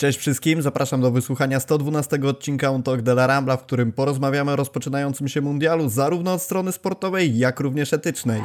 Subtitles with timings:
[0.00, 4.52] Cześć wszystkim, zapraszam do wysłuchania 112 odcinka On Talk de la Rambla, w którym porozmawiamy
[4.52, 8.42] o rozpoczynającym się mundialu zarówno od strony sportowej, jak również etycznej.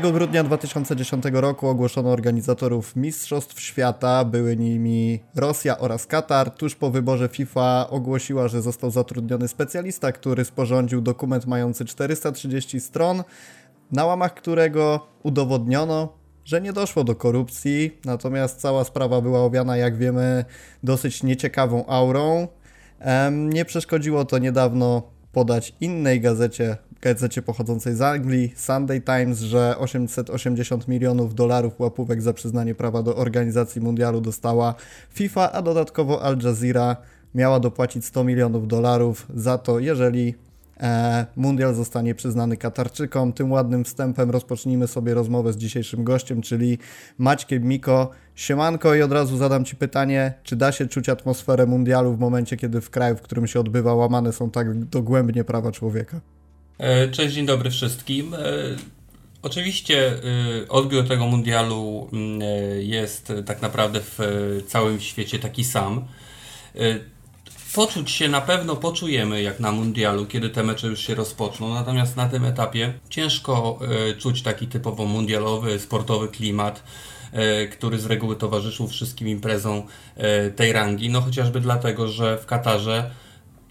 [0.00, 6.50] 2 grudnia 2010 roku ogłoszono organizatorów Mistrzostw Świata, były nimi Rosja oraz Katar.
[6.50, 13.22] Tuż po wyborze FIFA ogłosiła, że został zatrudniony specjalista, który sporządził dokument mający 430 stron,
[13.90, 16.12] na łamach którego udowodniono,
[16.44, 20.44] że nie doszło do korupcji, natomiast cała sprawa była owiana, jak wiemy,
[20.82, 22.48] dosyć nieciekawą aurą.
[23.30, 30.88] Nie przeszkodziło to niedawno podać innej gazecie gazecie pochodzącej z Anglii, Sunday Times, że 880
[30.88, 34.74] milionów dolarów łapówek za przyznanie prawa do organizacji mundialu dostała
[35.10, 36.96] FIFA, a dodatkowo Al Jazeera
[37.34, 40.34] miała dopłacić 100 milionów dolarów za to, jeżeli
[41.36, 43.32] mundial zostanie przyznany Katarczykom.
[43.32, 46.78] Tym ładnym wstępem rozpocznijmy sobie rozmowę z dzisiejszym gościem, czyli
[47.18, 48.10] Maćkiem Miko.
[48.34, 52.56] Siemanko i od razu zadam Ci pytanie, czy da się czuć atmosferę mundialu w momencie,
[52.56, 56.20] kiedy w kraju, w którym się odbywa, łamane są tak dogłębnie prawa człowieka?
[56.78, 58.34] E, cześć, dzień dobry wszystkim.
[58.34, 58.38] E,
[59.42, 62.40] oczywiście e, odbiór tego mundialu mm,
[62.80, 64.18] jest tak naprawdę w
[64.66, 66.04] całym świecie taki sam.
[67.74, 72.16] Poczuć się na pewno poczujemy jak na mundialu, kiedy te mecze już się rozpoczną, natomiast
[72.16, 73.78] na tym etapie ciężko
[74.18, 76.82] czuć taki typowo mundialowy, sportowy klimat,
[77.72, 79.82] który z reguły towarzyszył wszystkim imprezom
[80.56, 83.10] tej rangi, no chociażby dlatego, że w Katarze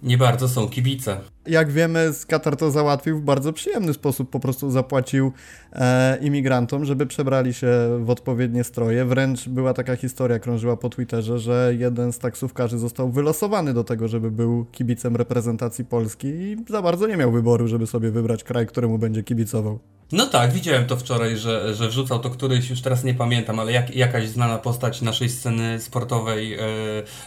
[0.04, 4.30] nie bardzo są kibice jak wiemy, Katar to załatwił w bardzo przyjemny sposób.
[4.30, 5.32] Po prostu zapłacił
[5.74, 7.68] e, imigrantom, żeby przebrali się
[8.00, 9.06] w odpowiednie stroje.
[9.06, 14.08] Wręcz była taka historia, krążyła po Twitterze, że jeden z taksówkarzy został wylosowany do tego,
[14.08, 18.68] żeby był kibicem reprezentacji Polski i za bardzo nie miał wyboru, żeby sobie wybrać kraj,
[18.68, 19.80] któremu będzie kibicował.
[20.12, 23.72] No tak, widziałem to wczoraj, że, że wrzucał to któryś, już teraz nie pamiętam, ale
[23.72, 26.60] jak, jakaś znana postać naszej sceny sportowej e,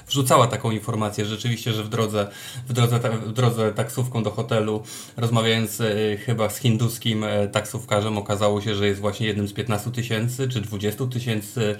[0.06, 2.28] wrzucała taką informację rzeczywiście, że w drodze,
[2.69, 4.83] w drodze, w drodze taksówką do hotelu,
[5.17, 9.91] rozmawiając e, chyba z hinduskim e, taksówkarzem, okazało się, że jest właśnie jednym z 15
[9.91, 11.78] tysięcy czy 20 tysięcy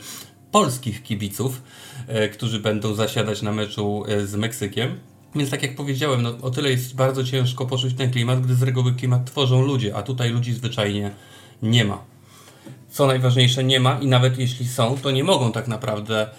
[0.51, 1.63] polskich kibiców,
[2.07, 4.99] e, którzy będą zasiadać na meczu e, z Meksykiem.
[5.37, 8.63] Więc tak jak powiedziałem, no, o tyle jest bardzo ciężko poczuć ten klimat, gdy z
[8.63, 11.11] reguły klimat tworzą ludzie, a tutaj ludzi zwyczajnie
[11.63, 12.05] nie ma.
[12.91, 16.31] Co najważniejsze, nie ma i nawet jeśli są, to nie mogą tak naprawdę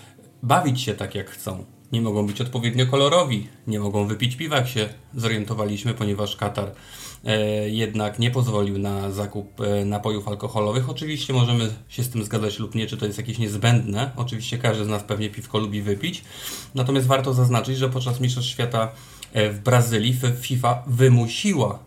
[0.44, 1.66] bawić się tak jak chcą.
[1.92, 6.72] Nie mogą być odpowiednio kolorowi, nie mogą wypić piwa, jak się zorientowaliśmy, ponieważ Katar
[7.68, 10.90] jednak nie pozwolił na zakup e, napojów alkoholowych.
[10.90, 14.12] Oczywiście możemy się z tym zgadzać lub nie, czy to jest jakieś niezbędne.
[14.16, 16.24] Oczywiście każdy z nas pewnie piwko lubi wypić.
[16.76, 18.92] Natomiast warto zaznaczyć, że podczas Mistrzostw Świata
[19.34, 21.80] e, w Brazylii FIFA wymusiła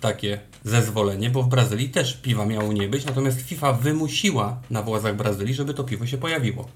[0.00, 5.16] takie zezwolenie, bo w Brazylii też piwa miało nie być, natomiast FIFA wymusiła na władzach
[5.16, 6.68] Brazylii, żeby to piwo się pojawiło.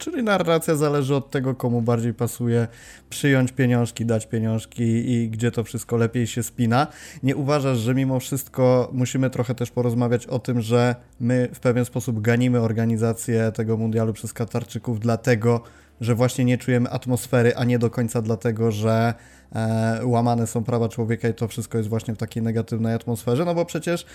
[0.00, 2.68] Czyli narracja zależy od tego, komu bardziej pasuje
[3.10, 6.86] przyjąć pieniążki, dać pieniążki i gdzie to wszystko lepiej się spina.
[7.22, 11.84] Nie uważasz, że mimo wszystko musimy trochę też porozmawiać o tym, że my w pewien
[11.84, 15.62] sposób ganimy organizację tego mundialu przez Katarczyków, dlatego,
[16.00, 19.14] że właśnie nie czujemy atmosfery, a nie do końca dlatego, że
[19.52, 23.54] e, łamane są prawa człowieka i to wszystko jest właśnie w takiej negatywnej atmosferze, no
[23.54, 24.06] bo przecież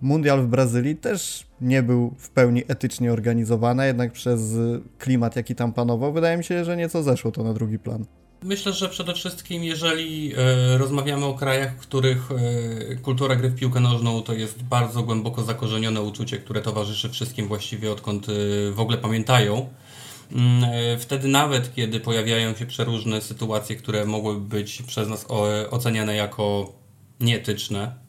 [0.00, 4.40] Mundial w Brazylii też nie był w pełni etycznie organizowany, jednak przez
[4.98, 8.04] klimat, jaki tam panował, wydaje mi się, że nieco zeszło to na drugi plan.
[8.44, 13.54] Myślę, że przede wszystkim, jeżeli e, rozmawiamy o krajach, w których e, kultura gry w
[13.54, 18.32] piłkę nożną to jest bardzo głęboko zakorzenione uczucie, które towarzyszy wszystkim właściwie odkąd e,
[18.72, 19.68] w ogóle pamiętają,
[20.32, 25.26] mm, e, wtedy nawet kiedy pojawiają się przeróżne sytuacje, które mogłyby być przez nas
[25.70, 26.72] oceniane jako
[27.20, 28.03] nieetyczne, E,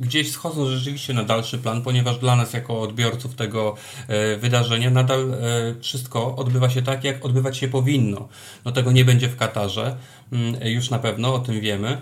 [0.00, 3.74] gdzieś schodzą rzeczywiście na dalszy plan, ponieważ dla nas jako odbiorców tego
[4.08, 5.36] e, wydarzenia nadal e,
[5.80, 8.28] wszystko odbywa się tak, jak odbywać się powinno.
[8.64, 9.96] No tego nie będzie w Katarze,
[10.32, 12.00] mm, już na pewno o tym wiemy.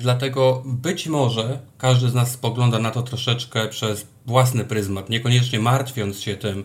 [0.00, 6.20] Dlatego być może każdy z nas spogląda na to troszeczkę przez własny pryzmat, niekoniecznie martwiąc
[6.20, 6.64] się tym,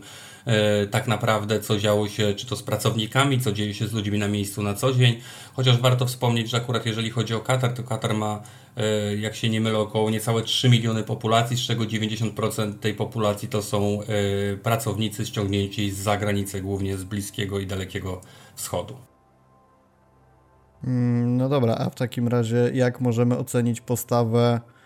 [0.92, 4.28] tak naprawdę, co działo się, czy to z pracownikami, co dzieje się z ludźmi na
[4.28, 5.20] miejscu na co dzień.
[5.54, 8.42] Chociaż warto wspomnieć, że akurat jeżeli chodzi o Katar, to Katar ma
[8.78, 13.50] E, jak się nie mylę, około niecałe 3 miliony populacji, z czego 90% tej populacji
[13.50, 18.22] to są e, pracownicy ściągnięci z zagranicy, głównie z Bliskiego i Dalekiego
[18.56, 18.96] Wschodu.
[20.84, 24.81] Mm, no dobra, a w takim razie jak możemy ocenić postawę e,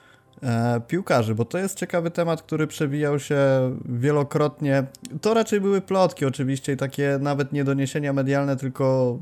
[0.87, 3.37] piłkarzy, bo to jest ciekawy temat, który przewijał się
[3.85, 4.83] wielokrotnie.
[5.21, 9.17] To raczej były plotki oczywiście i takie nawet nie doniesienia medialne, tylko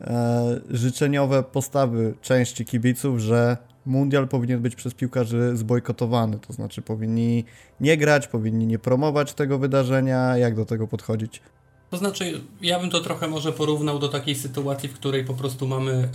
[0.00, 3.56] e, życzeniowe postawy części kibiców, że
[3.86, 7.44] mundial powinien być przez piłkarzy zbojkotowany, to znaczy powinni
[7.80, 11.40] nie grać, powinni nie promować tego wydarzenia, jak do tego podchodzić.
[11.90, 15.68] To znaczy, ja bym to trochę może porównał do takiej sytuacji, w której po prostu
[15.68, 16.08] mamy e,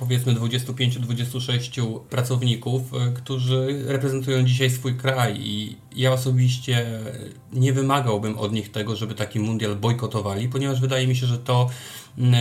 [0.00, 6.86] powiedzmy 25-26 pracowników, e, którzy reprezentują dzisiaj swój kraj i ja osobiście
[7.52, 11.70] nie wymagałbym od nich tego, żeby taki mundial bojkotowali, ponieważ wydaje mi się, że to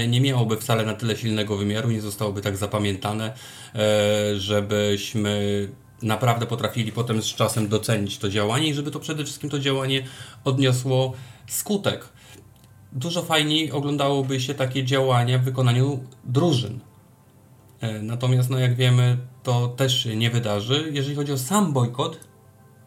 [0.08, 3.34] nie miałoby wcale na tyle silnego wymiaru, nie zostałoby tak zapamiętane,
[3.76, 5.68] e, żebyśmy
[6.02, 10.04] naprawdę potrafili potem z czasem docenić to działanie i żeby to przede wszystkim to działanie
[10.44, 11.14] odniosło
[11.48, 12.10] skutek.
[12.92, 16.80] Dużo fajniej oglądałoby się takie działania w wykonaniu drużyn.
[17.82, 20.90] E, natomiast, no jak wiemy, to też się nie wydarzy.
[20.94, 22.20] Jeżeli chodzi o sam bojkot,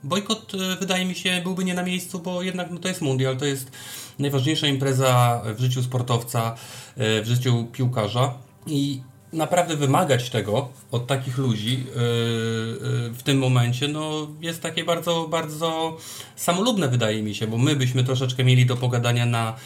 [0.05, 3.37] bojkot e, wydaje mi się byłby nie na miejscu, bo jednak no, to jest mundial,
[3.37, 3.71] to jest
[4.19, 6.55] najważniejsza impreza w życiu sportowca,
[6.97, 8.35] e, w życiu piłkarza
[8.67, 9.03] i
[9.33, 11.87] naprawdę wymagać tego od takich ludzi
[13.15, 15.97] w tym momencie, no jest takie bardzo, bardzo
[16.37, 19.56] samolubne wydaje mi się, bo my byśmy troszeczkę mieli do pogadania na,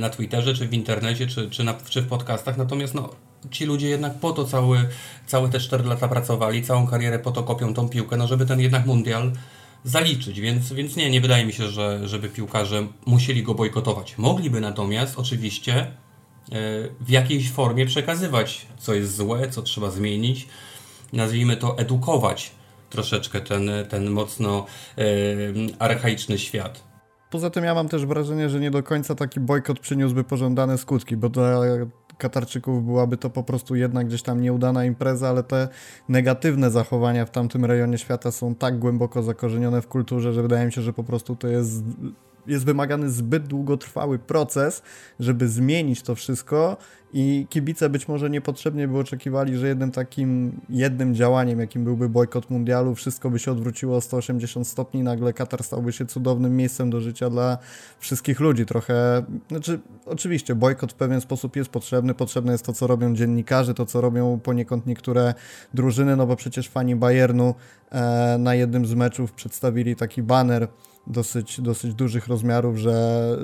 [0.00, 3.10] na Twitterze, czy w internecie, czy, czy, na, czy w podcastach, natomiast no
[3.50, 4.88] ci ludzie jednak po to cały,
[5.26, 8.60] całe te 4 lata pracowali, całą karierę po to kopią tą piłkę, no żeby ten
[8.60, 9.32] jednak mundial
[9.84, 14.18] zaliczyć, więc, więc nie, nie wydaje mi się, że żeby piłkarze musieli go bojkotować.
[14.18, 15.90] Mogliby natomiast oczywiście
[17.00, 20.48] w jakiejś formie przekazywać, co jest złe, co trzeba zmienić.
[21.12, 22.50] Nazwijmy to edukować
[22.90, 24.66] troszeczkę ten, ten mocno
[24.98, 25.02] e,
[25.78, 26.84] archaiczny świat.
[27.30, 31.16] Poza tym ja mam też wrażenie, że nie do końca taki bojkot przyniósłby pożądane skutki,
[31.16, 31.60] bo dla
[32.20, 35.68] Katarczyków byłaby to po prostu jednak gdzieś tam nieudana impreza, ale te
[36.08, 40.72] negatywne zachowania w tamtym rejonie świata są tak głęboko zakorzenione w kulturze, że wydaje mi
[40.72, 41.84] się, że po prostu to jest
[42.50, 44.82] jest wymagany zbyt długotrwały proces,
[45.20, 46.76] żeby zmienić to wszystko
[47.12, 52.50] i kibice być może niepotrzebnie by oczekiwali, że jednym takim, jednym działaniem, jakim byłby bojkot
[52.50, 57.00] mundialu, wszystko by się odwróciło o 180 stopni, nagle Katar stałby się cudownym miejscem do
[57.00, 57.58] życia dla
[57.98, 58.66] wszystkich ludzi.
[58.66, 63.74] Trochę, znaczy oczywiście bojkot w pewien sposób jest potrzebny, potrzebne jest to, co robią dziennikarze,
[63.74, 65.34] to, co robią poniekąd niektóre
[65.74, 67.54] drużyny, no bo przecież fani Bayernu
[67.90, 70.68] e, na jednym z meczów przedstawili taki baner
[71.06, 73.36] dosyć, dosyć dużych rozmiarów, że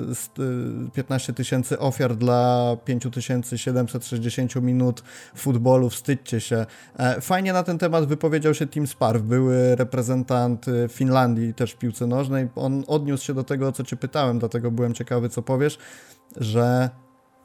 [0.93, 5.03] 15 tysięcy ofiar dla 5760 minut
[5.35, 6.65] futbolu, wstydźcie się.
[6.97, 11.77] E, fajnie na ten temat wypowiedział się Tim Sparw, były reprezentant y, Finlandii też w
[11.77, 12.47] piłce nożnej.
[12.55, 15.77] On odniósł się do tego, o co cię pytałem, dlatego byłem ciekawy, co powiesz,
[16.37, 16.89] że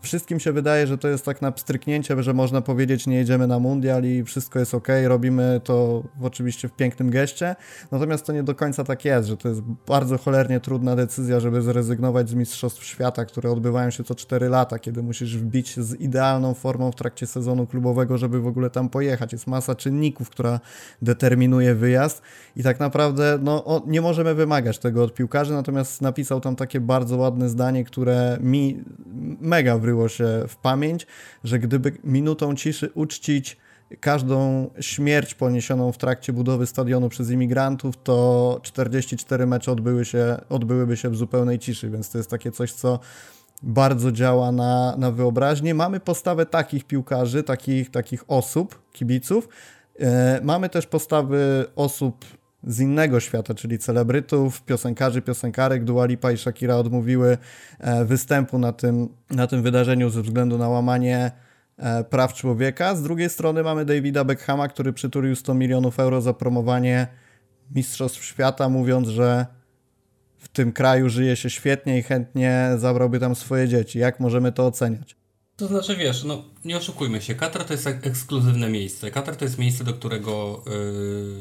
[0.02, 3.58] wszystkim się wydaje, że to jest tak na pstryknięcie, że można powiedzieć, nie jedziemy na
[3.58, 7.56] mundial i wszystko jest ok, robimy to oczywiście w pięknym geście,
[7.90, 11.62] natomiast to nie do końca tak jest, że to jest bardzo cholernie trudna decyzja, żeby
[11.62, 16.55] zrezygnować z Mistrzostw Świata, które odbywają się co 4 lata, kiedy musisz wbić z idealną
[16.55, 19.32] formą w trakcie sezonu klubowego, żeby w ogóle tam pojechać.
[19.32, 20.60] Jest masa czynników, która
[21.02, 22.22] determinuje wyjazd
[22.56, 27.16] i tak naprawdę no, nie możemy wymagać tego od piłkarzy, natomiast napisał tam takie bardzo
[27.16, 28.84] ładne zdanie, które mi
[29.40, 31.06] mega wryło wryło się w pamięć,
[31.44, 33.56] że gdyby minutą ciszy uczcić
[34.00, 40.97] każdą śmierć poniesioną w trakcie budowy stadionu przez imigrantów, to 44 mecze odbyły się, odbyłyby
[40.97, 42.99] się w zupełnej ciszy, więc to jest takie coś, co
[43.62, 45.75] bardzo działa na, na wyobraźnię.
[45.75, 49.49] Mamy postawę takich piłkarzy, takich, takich osób, kibiców.
[50.01, 52.25] E, mamy też postawy osób
[52.64, 55.84] z innego świata, czyli celebrytów, piosenkarzy, piosenkarek.
[55.84, 57.38] Dua Lipa i Shakira odmówiły
[57.78, 61.31] e, występu na tym, na tym wydarzeniu ze względu na łamanie
[61.76, 62.96] e, praw człowieka.
[62.96, 67.06] Z drugiej strony mamy Davida Beckhama, który przytulił 100 milionów euro za promowanie
[67.74, 69.46] Mistrzostw Świata, mówiąc, że
[70.38, 73.98] w tym kraju żyje się świetnie i chętnie zabrałby tam swoje dzieci.
[73.98, 75.21] Jak możemy to oceniać?
[75.62, 79.10] To znaczy, wiesz, no nie oszukujmy się, Katar to jest ekskluzywne miejsce.
[79.10, 80.62] Katar to jest miejsce, do którego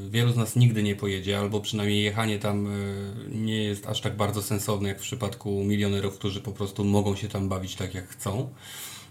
[0.05, 4.01] y, wielu z nas nigdy nie pojedzie, albo przynajmniej jechanie tam y, nie jest aż
[4.01, 7.93] tak bardzo sensowne, jak w przypadku milionerów, którzy po prostu mogą się tam bawić tak,
[7.93, 8.49] jak chcą.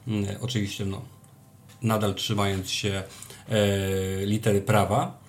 [0.08, 1.02] Y, oczywiście, no,
[1.82, 3.02] nadal trzymając się
[4.26, 5.20] litery prawa.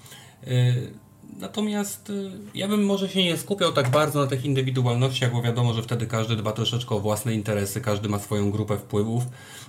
[1.39, 2.11] Natomiast
[2.53, 6.07] ja bym może się nie skupiał tak bardzo na tych indywidualnościach, bo wiadomo, że wtedy
[6.07, 9.23] każdy dba troszeczkę o własne interesy, każdy ma swoją grupę wpływów.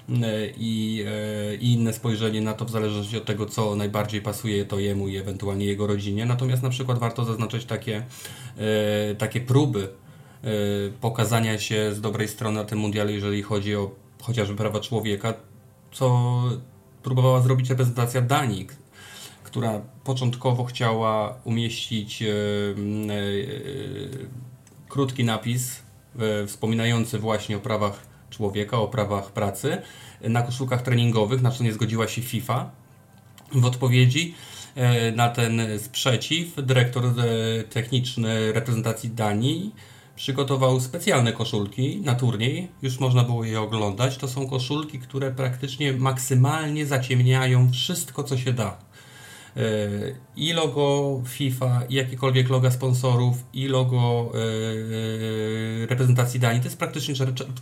[0.09, 4.65] E, i, e, i inne spojrzenie na to w zależności od tego, co najbardziej pasuje
[4.65, 6.27] to jemu i ewentualnie jego rodzinie.
[6.27, 8.07] Natomiast na przykład warto zaznaczyć takie,
[8.59, 9.89] e, takie próby
[11.01, 13.91] pokazania się z dobrej strony na tym mundialu, jeżeli chodzi o
[14.23, 15.35] chociażby prawa człowieka,
[15.93, 16.43] co
[17.03, 18.67] próbowała zrobić reprezentacja Danii,
[19.45, 22.25] która początkowo chciała umieścić
[24.89, 25.83] krótki napis
[26.47, 29.83] wspominający właśnie o prawach człowieka, o prawach pracy
[30.21, 32.71] na koszulkach treningowych, na co nie zgodziła się FIFA.
[33.53, 34.35] W odpowiedzi
[34.75, 37.13] e, na ten sprzeciw dyrektor e,
[37.65, 39.75] techniczny reprezentacji Danii
[40.17, 42.69] przygotował specjalne koszulki na turniej.
[42.83, 44.17] Już można było je oglądać.
[44.17, 48.92] To są koszulki, które praktycznie maksymalnie zaciemniają wszystko, co się da.
[49.57, 49.61] E,
[50.37, 54.33] I logo FIFA, i jakiekolwiek loga sponsorów, i logo
[55.89, 56.61] reprezentacji Danii.
[56.61, 57.15] To jest praktycznie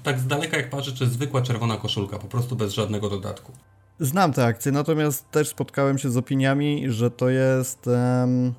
[0.02, 3.52] tak z daleka jak patrzę, czy zwykła czerwona koszulka, po prostu bez żadnego dodatku.
[4.00, 8.54] Znam te akcje, natomiast też spotkałem się z opiniami, że to jest um,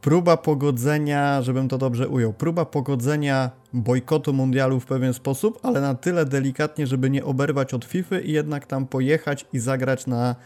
[0.00, 5.94] próba pogodzenia, żebym to dobrze ujął, próba pogodzenia bojkotu mundialu w pewien sposób, ale na
[5.94, 10.36] tyle delikatnie, żeby nie oberwać od FIFA i jednak tam pojechać i zagrać na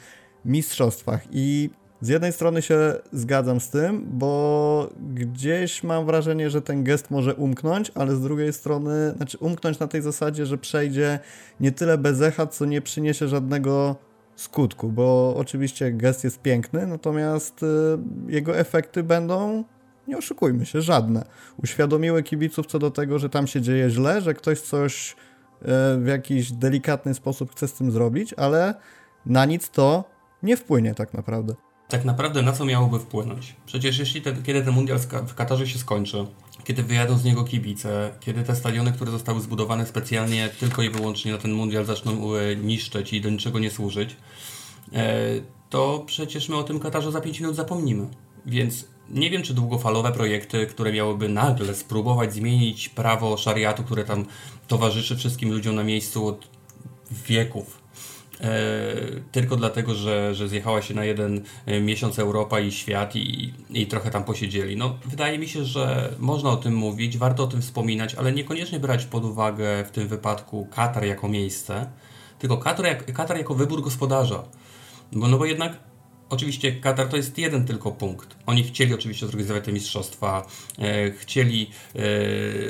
[0.44, 1.22] mistrzostwach.
[1.30, 7.10] I z jednej strony się zgadzam z tym, bo gdzieś mam wrażenie, że ten gest
[7.10, 11.18] może umknąć, ale z drugiej strony, znaczy umknąć na tej zasadzie, że przejdzie
[11.60, 13.96] nie tyle bez echa, co nie przyniesie żadnego
[14.36, 17.66] skutku, bo oczywiście gest jest piękny, natomiast y,
[18.28, 19.64] jego efekty będą,
[20.08, 21.24] nie oszukujmy się, żadne.
[21.62, 25.66] Uświadomiły kibiców co do tego, że tam się dzieje źle, że ktoś coś y,
[25.98, 28.74] w jakiś delikatny sposób chce z tym zrobić, ale
[29.26, 30.04] na nic to
[30.42, 31.54] nie wpłynie tak naprawdę
[31.88, 33.54] tak naprawdę na co miałoby wpłynąć?
[33.66, 36.26] Przecież jeśli kiedy ten mundial w Katarze się skończy,
[36.64, 41.32] kiedy wyjadą z niego kibice, kiedy te stadiony, które zostały zbudowane specjalnie tylko i wyłącznie
[41.32, 44.16] na ten mundial zaczną e, niszczyć i do niczego nie służyć,
[44.92, 45.16] e,
[45.70, 48.06] to przecież my o tym Katarze za 5 minut zapomnimy.
[48.46, 54.26] Więc nie wiem, czy długofalowe projekty, które miałyby nagle spróbować zmienić prawo szariatu, które tam
[54.68, 56.48] towarzyszy wszystkim ludziom na miejscu od
[57.26, 57.82] wieków,
[59.32, 63.86] tylko dlatego, że, że zjechała się na jeden e, miesiąc Europa i świat i, i
[63.86, 64.76] trochę tam posiedzieli.
[64.76, 68.80] No, wydaje mi się, że można o tym mówić, warto o tym wspominać, ale niekoniecznie
[68.80, 71.86] brać pod uwagę w tym wypadku Katar jako miejsce,
[72.38, 74.42] tylko Katar, jak, Katar jako wybór gospodarza.
[75.12, 75.85] Bo, no bo jednak
[76.30, 78.36] Oczywiście Katar to jest jeden tylko punkt.
[78.46, 80.46] Oni chcieli oczywiście zorganizować te mistrzostwa,
[80.78, 81.70] e, chcieli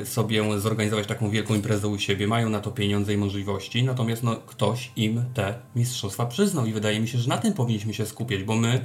[0.00, 4.22] e, sobie zorganizować taką wielką imprezę u siebie, mają na to pieniądze i możliwości, natomiast
[4.22, 8.06] no, ktoś im te mistrzostwa przyznał i wydaje mi się, że na tym powinniśmy się
[8.06, 8.82] skupiać, bo my, e,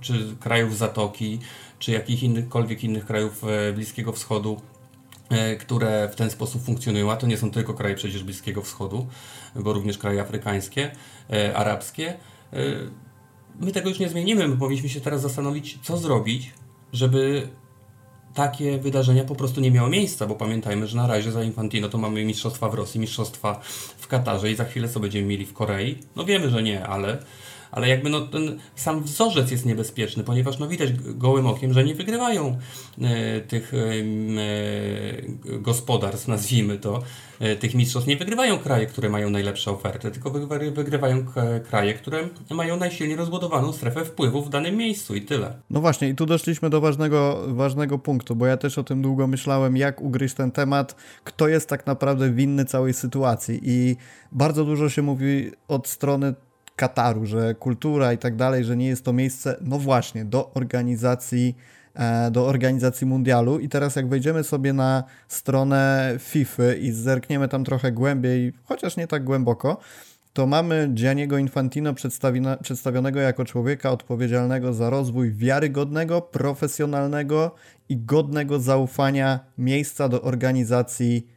[0.00, 1.38] czy krajów Zatoki,
[1.78, 4.60] czy jakichkolwiek innych krajów e, Bliskiego Wschodu,
[5.30, 9.06] e, które w ten sposób funkcjonują, a to nie są tylko kraje przecież Bliskiego Wschodu,
[9.54, 10.90] bo również kraje afrykańskie,
[11.30, 12.16] e, arabskie,
[13.60, 14.48] my tego już nie zmienimy.
[14.48, 16.52] My powinniśmy się teraz zastanowić, co zrobić,
[16.92, 17.48] żeby
[18.34, 21.98] takie wydarzenia po prostu nie miały miejsca, bo pamiętajmy, że na razie za Infantino to
[21.98, 23.60] mamy mistrzostwa w Rosji, mistrzostwa
[23.98, 25.98] w Katarze i za chwilę co będziemy mieli w Korei.
[26.16, 27.18] No wiemy, że nie, ale
[27.70, 31.94] ale jakby no ten sam wzorzec jest niebezpieczny, ponieważ no widać gołym okiem, że nie
[31.94, 32.58] wygrywają
[33.00, 37.02] e, tych e, e, gospodarstw, nazwijmy to,
[37.40, 40.30] e, tych mistrzostw, nie wygrywają kraje, które mają najlepsze oferty, tylko
[40.74, 41.26] wygrywają
[41.70, 45.54] kraje, które mają najsilniej rozbudowaną strefę wpływu w danym miejscu i tyle.
[45.70, 49.26] No właśnie i tu doszliśmy do ważnego, ważnego punktu, bo ja też o tym długo
[49.26, 53.96] myślałem, jak ugryźć ten temat, kto jest tak naprawdę winny całej sytuacji i
[54.32, 56.34] bardzo dużo się mówi od strony
[56.76, 61.56] Kataru, że kultura i tak dalej, że nie jest to miejsce, no właśnie, do organizacji
[61.94, 63.58] e, do organizacji mundialu.
[63.58, 69.06] I teraz jak wejdziemy sobie na stronę FIFA i zerkniemy tam trochę głębiej, chociaż nie
[69.06, 69.78] tak głęboko,
[70.36, 71.94] to mamy Gianniego Infantino
[72.62, 77.54] przedstawionego jako człowieka odpowiedzialnego za rozwój wiarygodnego, profesjonalnego
[77.88, 81.35] i godnego zaufania miejsca do organizacji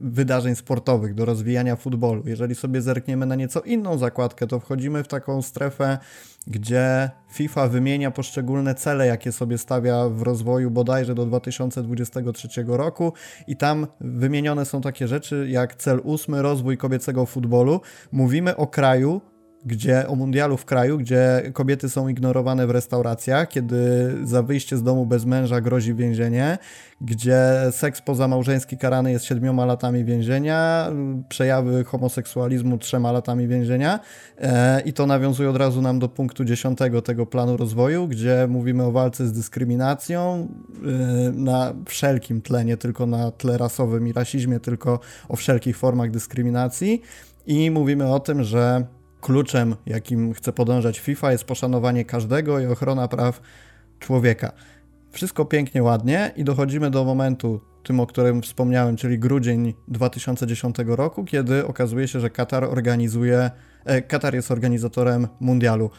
[0.00, 2.22] wydarzeń sportowych, do rozwijania futbolu.
[2.26, 5.98] Jeżeli sobie zerkniemy na nieco inną zakładkę, to wchodzimy w taką strefę,
[6.46, 13.12] gdzie FIFA wymienia poszczególne cele, jakie sobie stawia w rozwoju bodajże do 2023 roku
[13.46, 17.80] i tam wymienione są takie rzeczy jak cel ósmy, rozwój kobiecego futbolu.
[18.12, 19.20] Mówimy o kraju,
[19.64, 23.76] gdzie o mundialu w kraju, gdzie kobiety są ignorowane w restauracjach, kiedy
[24.24, 26.58] za wyjście z domu bez męża grozi więzienie,
[27.00, 27.38] gdzie
[27.70, 30.90] seks pozamałżeński karany jest siedmioma latami więzienia,
[31.28, 34.00] przejawy homoseksualizmu trzema latami więzienia
[34.38, 38.84] e, i to nawiązuje od razu nam do punktu dziesiątego tego planu rozwoju, gdzie mówimy
[38.84, 44.60] o walce z dyskryminacją e, na wszelkim tle, nie tylko na tle rasowym i rasizmie,
[44.60, 47.02] tylko o wszelkich formach dyskryminacji.
[47.46, 48.86] I mówimy o tym, że
[49.22, 53.40] kluczem, jakim chce podążać FIFA, jest poszanowanie każdego i ochrona praw
[53.98, 54.52] człowieka.
[55.10, 61.24] Wszystko pięknie, ładnie i dochodzimy do momentu, tym o którym wspomniałem, czyli grudzień 2010 roku,
[61.24, 63.50] kiedy okazuje się, że Katar organizuje,
[63.84, 65.90] e, Katar jest organizatorem mundialu.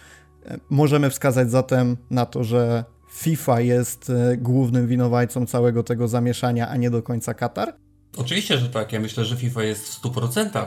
[0.70, 6.78] Możemy wskazać zatem na to, że FIFA jest e, głównym winowajcą całego tego zamieszania, a
[6.78, 7.76] nie do końca Katar?
[8.18, 8.92] Oczywiście, że tak.
[8.92, 10.66] Ja myślę, że FIFA jest w 100%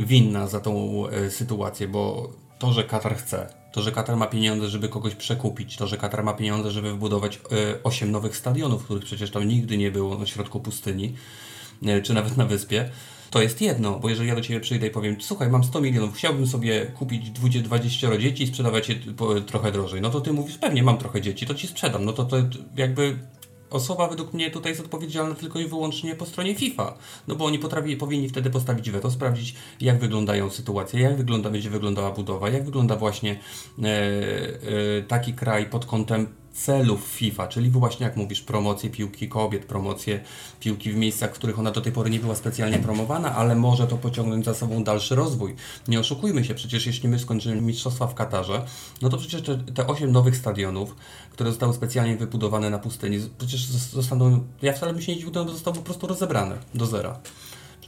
[0.00, 4.68] winna za tą e, sytuację, bo to, że Katar chce, to, że Katar ma pieniądze,
[4.68, 9.04] żeby kogoś przekupić, to, że Katar ma pieniądze, żeby wybudować y, 8 nowych stadionów, których
[9.04, 11.14] przecież tam nigdy nie było na środku pustyni,
[11.82, 12.90] y, czy nawet na wyspie,
[13.30, 16.14] to jest jedno, bo jeżeli ja do Ciebie przyjdę i powiem, słuchaj, mam 100 milionów,
[16.14, 18.96] chciałbym sobie kupić 20 dzieci i sprzedawać je
[19.46, 22.24] trochę drożej, no to Ty mówisz, pewnie mam trochę dzieci, to Ci sprzedam, no to,
[22.24, 22.36] to
[22.76, 23.18] jakby
[23.70, 26.98] osoba według mnie tutaj jest odpowiedzialna tylko i wyłącznie po stronie FIFA.
[27.28, 27.58] No bo oni
[27.96, 32.96] powinni wtedy postawić weto, sprawdzić jak wyglądają sytuacje, jak wygląda, będzie wyglądała budowa, jak wygląda
[32.96, 33.40] właśnie
[33.82, 39.64] e, e, taki kraj pod kątem celów FIFA, czyli właśnie jak mówisz, promocję piłki kobiet,
[39.64, 40.20] promocję
[40.60, 43.86] piłki w miejscach, w których ona do tej pory nie była specjalnie promowana, ale może
[43.86, 45.54] to pociągnąć za sobą dalszy rozwój.
[45.88, 48.64] Nie oszukujmy się, przecież jeśli my skończymy mistrzostwa w Katarze,
[49.02, 50.96] no to przecież te, te 8 nowych stadionów,
[51.32, 55.48] które zostały specjalnie wybudowane na pustyni, przecież zostaną, ja wcale bym się nie dziwił, to
[55.48, 57.20] zostały po prostu rozebrane do zera.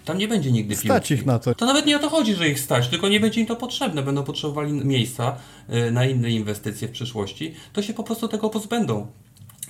[0.05, 0.89] Tam nie będzie nigdy piłki.
[0.89, 1.55] Stać ich na to.
[1.55, 4.03] To nawet nie o to chodzi, że ich stać, tylko nie będzie im to potrzebne.
[4.03, 5.37] Będą potrzebowali miejsca
[5.89, 7.55] y, na inne inwestycje w przyszłości.
[7.73, 9.07] To się po prostu tego pozbędą.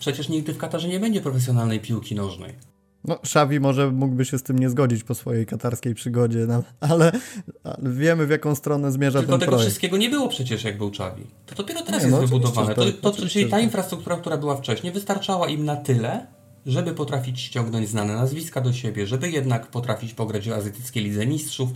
[0.00, 2.52] Przecież nigdy w Katarze nie będzie profesjonalnej piłki nożnej.
[3.04, 7.12] No, Xavi może mógłby się z tym nie zgodzić po swojej katarskiej przygodzie, no, ale,
[7.64, 9.68] ale, wiemy w jaką stronę zmierza Tylko ten tego projekt.
[9.68, 11.26] wszystkiego nie było przecież jak był Xavi.
[11.46, 12.74] To dopiero teraz nie, jest no, wybudowane.
[12.74, 16.26] To, to, czyli ta infrastruktura, która była wcześniej, wystarczała im na tyle,
[16.66, 21.68] żeby potrafić ściągnąć znane nazwiska do siebie, żeby jednak potrafić pograć w azjatyckiej lidze mistrzów,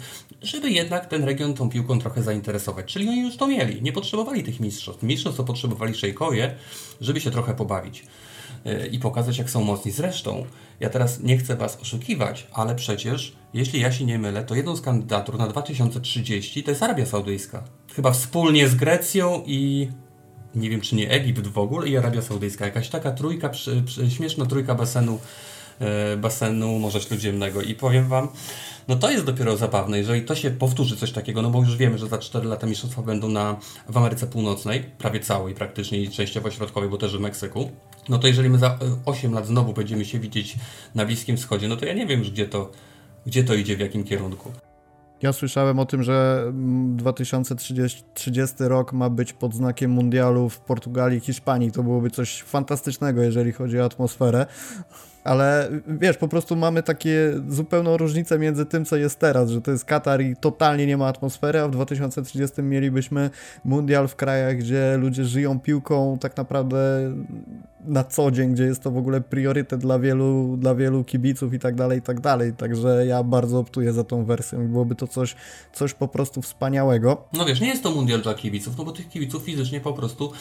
[0.42, 2.92] żeby jednak ten region tą piłką trochę zainteresować.
[2.92, 5.02] Czyli oni już to mieli, nie potrzebowali tych mistrzostw.
[5.02, 6.54] Mistrzostw to potrzebowali szejkowie,
[7.00, 8.04] żeby się trochę pobawić
[8.64, 9.92] yy, i pokazać, jak są mocni.
[9.92, 10.46] Zresztą,
[10.80, 14.76] ja teraz nie chcę Was oszukiwać, ale przecież, jeśli ja się nie mylę, to jedną
[14.76, 17.64] z kandydatur na 2030 to jest Arabia Saudyjska.
[17.94, 19.88] Chyba wspólnie z Grecją i
[20.56, 22.64] nie wiem czy nie Egipt w ogóle i Arabia Saudyjska.
[22.64, 25.18] Jakaś taka trójka, przy, przy, śmieszna trójka basenu,
[25.78, 27.62] e, basenu Morza Śródziemnego.
[27.62, 28.28] I powiem Wam,
[28.88, 31.98] no to jest dopiero zabawne, jeżeli to się powtórzy coś takiego, no bo już wiemy,
[31.98, 33.56] że za 4 lata mistrzostwa będą na,
[33.88, 37.70] w Ameryce Północnej, prawie całej praktycznie i częściowo środkowej, bo też w Meksyku.
[38.08, 40.56] No to jeżeli my za 8 lat znowu będziemy się widzieć
[40.94, 42.72] na Bliskim Wschodzie, no to ja nie wiem już gdzie to,
[43.26, 44.52] gdzie to idzie, w jakim kierunku.
[45.22, 46.44] Ja słyszałem o tym, że
[46.96, 51.72] 2030 rok ma być pod znakiem mundialu w Portugalii Hiszpanii.
[51.72, 54.46] To byłoby coś fantastycznego, jeżeli chodzi o atmosferę
[55.26, 59.70] ale wiesz, po prostu mamy takie zupełną różnicę między tym, co jest teraz, że to
[59.70, 63.30] jest Katar i totalnie nie ma atmosfery, a w 2030 mielibyśmy
[63.64, 67.12] mundial w krajach, gdzie ludzie żyją piłką tak naprawdę
[67.86, 71.58] na co dzień, gdzie jest to w ogóle priorytet dla wielu, dla wielu kibiców i
[71.58, 72.52] tak dalej, i tak dalej.
[72.52, 75.36] Także ja bardzo optuję za tą wersją i byłoby to coś,
[75.72, 77.24] coś po prostu wspaniałego.
[77.32, 80.32] No wiesz, nie jest to mundial dla kibiców, no bo tych kibiców fizycznie po prostu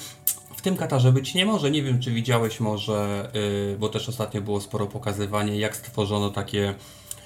[0.66, 1.72] tym Katarze być nie może.
[1.72, 6.76] Nie wiem, czy widziałeś może, yy, bo też ostatnio było sporo pokazywanie, jak stworzono takie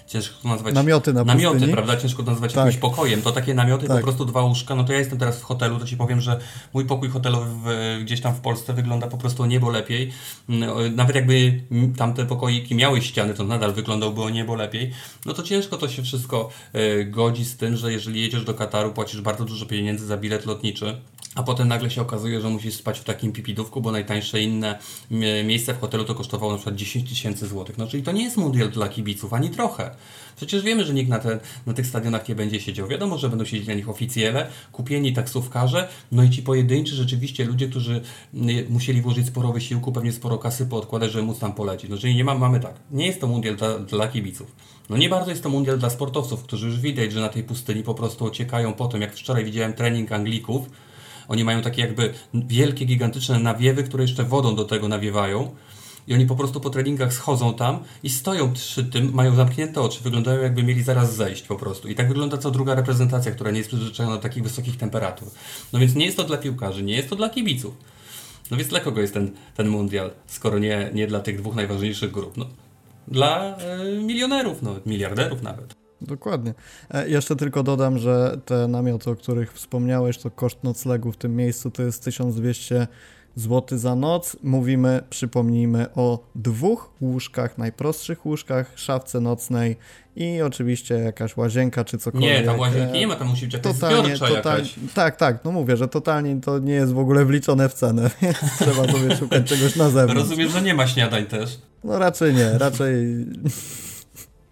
[0.09, 0.73] ciężko to nazwać.
[0.73, 1.73] Namioty na Namioty, pustyni.
[1.73, 1.97] prawda?
[1.97, 2.65] Ciężko to nazwać tak.
[2.65, 3.21] jakimś pokojem.
[3.21, 3.97] To takie namioty, tak.
[3.97, 4.75] po prostu dwa łóżka.
[4.75, 6.39] No to ja jestem teraz w hotelu, to ci powiem, że
[6.73, 10.11] mój pokój hotelowy w, gdzieś tam w Polsce wygląda po prostu niebo lepiej.
[10.49, 11.61] Mm, nawet jakby
[11.97, 14.91] tamte pokoiki miały ściany, to nadal wyglądałby o niebo lepiej.
[15.25, 18.93] No to ciężko to się wszystko y, godzi z tym, że jeżeli jedziesz do Kataru,
[18.93, 21.01] płacisz bardzo dużo pieniędzy za bilet lotniczy
[21.35, 24.79] a potem nagle się okazuje, że musisz spać w takim pipidówku, bo najtańsze inne
[25.43, 27.77] miejsce w hotelu to kosztowało na przykład 10 tysięcy złotych.
[27.77, 29.91] No czyli to nie jest mundial dla kibiców, ani trochę.
[30.35, 32.87] Przecież wiemy, że nikt na, te, na tych stadionach nie będzie siedział.
[32.87, 37.67] Wiadomo, że będą siedzieć na nich oficjele, kupieni taksówkarze, no i ci pojedynczy rzeczywiście ludzie,
[37.67, 38.01] którzy
[38.69, 41.89] musieli włożyć sporo wysiłku, pewnie sporo kasy poodkładać, żeby móc tam polecieć.
[41.89, 44.55] No czyli nie ma, mamy tak, nie jest to mundial dla, dla kibiców.
[44.89, 47.83] No nie bardzo jest to mundial dla sportowców, którzy już widać, że na tej pustyni
[47.83, 50.69] po prostu ociekają po tym, jak wczoraj widziałem trening Anglików,
[51.29, 55.55] oni mają takie jakby wielkie, gigantyczne nawiewy, które jeszcze wodą do tego nawiewają.
[56.07, 60.03] I oni po prostu po treningach schodzą tam i stoją przy tym, mają zamknięte oczy,
[60.03, 61.87] wyglądają jakby mieli zaraz zejść po prostu.
[61.87, 65.27] I tak wygląda co druga reprezentacja, która nie jest przyzwyczajona do takich wysokich temperatur.
[65.73, 67.73] No więc nie jest to dla piłkarzy, nie jest to dla kibiców.
[68.51, 72.11] No więc dla kogo jest ten, ten mundial, skoro nie, nie dla tych dwóch najważniejszych
[72.11, 72.37] grup?
[72.37, 72.45] No,
[73.07, 73.57] dla
[73.97, 75.78] y, milionerów, no, miliarderów nawet.
[76.01, 76.53] Dokładnie.
[76.91, 81.35] E, jeszcze tylko dodam, że te namioty, o których wspomniałeś, to koszt noclegu w tym
[81.35, 82.87] miejscu to jest 1200
[83.35, 84.37] zł za noc.
[84.43, 89.77] Mówimy, przypomnijmy o dwóch łóżkach, najprostszych łóżkach, szafce nocnej
[90.15, 92.29] i oczywiście jakaś łazienka czy cokolwiek.
[92.29, 95.77] Nie, tam łazienki nie ma, tam musi być jakaś totalnie, totalnie, Tak, tak, no mówię,
[95.77, 99.75] że totalnie to nie jest w ogóle wliczone w cenę, więc trzeba sobie szukać czegoś
[99.75, 100.21] na zewnątrz.
[100.21, 101.59] Rozumiem, że nie ma śniadań też.
[101.83, 103.25] No raczej nie, raczej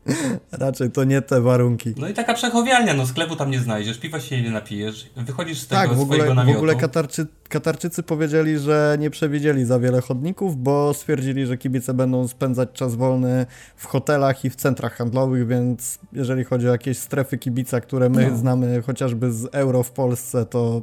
[0.51, 1.93] Raczej to nie te warunki.
[1.97, 5.67] No i taka przechowialnia, no sklepu tam nie znajdziesz, piwa się nie napijesz, wychodzisz z
[5.67, 6.53] tego tak, w ogóle, swojego namiotu.
[6.53, 11.93] w ogóle Katarczy, Katarczycy powiedzieli, że nie przewidzieli za wiele chodników, bo stwierdzili, że kibice
[11.93, 16.97] będą spędzać czas wolny w hotelach i w centrach handlowych, więc jeżeli chodzi o jakieś
[16.97, 18.37] strefy kibica, które my No.
[18.37, 20.81] znamy chociażby z euro w Polsce, to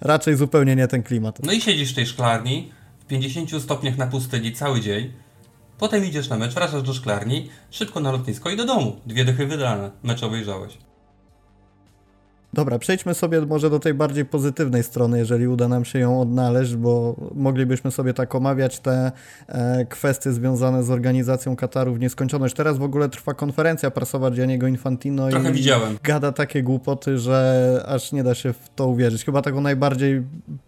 [0.00, 1.38] raczej zupełnie nie ten klimat.
[1.44, 5.12] No i siedzisz w tej szklarni w 50 stopniach na pustyni cały dzień,
[5.82, 8.96] potem idziesz na mecz, wracasz do szklarni, szybko na lotnisko i do domu.
[9.06, 10.78] Dwie dychy wydane, mecz obejrzałeś.
[12.54, 16.76] Dobra, przejdźmy sobie może do tej bardziej pozytywnej strony, jeżeli uda nam się ją odnaleźć,
[16.76, 19.12] bo moglibyśmy sobie tak omawiać te
[19.48, 22.54] e, kwestie związane z organizacją Kataru w nieskończoność.
[22.54, 25.98] Teraz w ogóle trwa konferencja prasowa Gianniego Infantino Trochę i widziałem.
[26.02, 29.24] gada takie głupoty, że aż nie da się w to uwierzyć.
[29.24, 30.22] Chyba taką najbardziej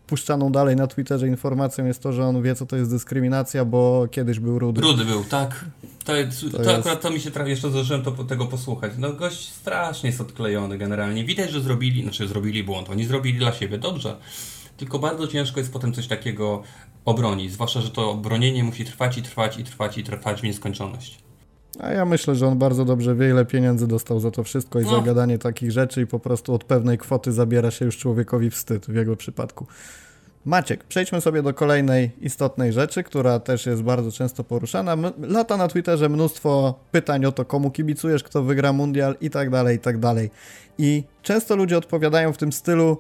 [0.07, 4.07] puszczaną dalej na Twitterze informacją jest to, że on wie, co to jest dyskryminacja, bo
[4.11, 4.81] kiedyś był rudy.
[4.81, 5.65] Rudy był, tak.
[6.05, 8.93] To, to, jest- akurat to mi się tra- jeszcze zdążyłem to, tego posłuchać.
[8.99, 11.25] No gość strasznie jest odklejony generalnie.
[11.25, 12.91] Widać, że zrobili, znaczy zrobili błąd.
[12.91, 14.17] Oni zrobili dla siebie dobrze.
[14.77, 16.63] Tylko bardzo ciężko jest potem coś takiego
[17.05, 17.53] obronić.
[17.53, 21.24] Zwłaszcza, że to bronienie musi trwać i trwać i trwać i trwać w nieskończoność.
[21.81, 24.85] A ja myślę, że on bardzo dobrze wie, ile pieniędzy dostał za to wszystko i
[24.85, 24.91] No.
[24.91, 28.87] za gadanie takich rzeczy i po prostu od pewnej kwoty zabiera się już człowiekowi wstyd
[28.87, 29.67] w jego przypadku.
[30.45, 34.97] Maciek, przejdźmy sobie do kolejnej istotnej rzeczy, która też jest bardzo często poruszana.
[35.19, 39.77] Lata na Twitterze mnóstwo pytań o to, komu kibicujesz, kto wygra mundial i tak dalej,
[39.77, 40.31] i tak dalej.
[40.79, 42.97] I często ludzie odpowiadają w tym stylu,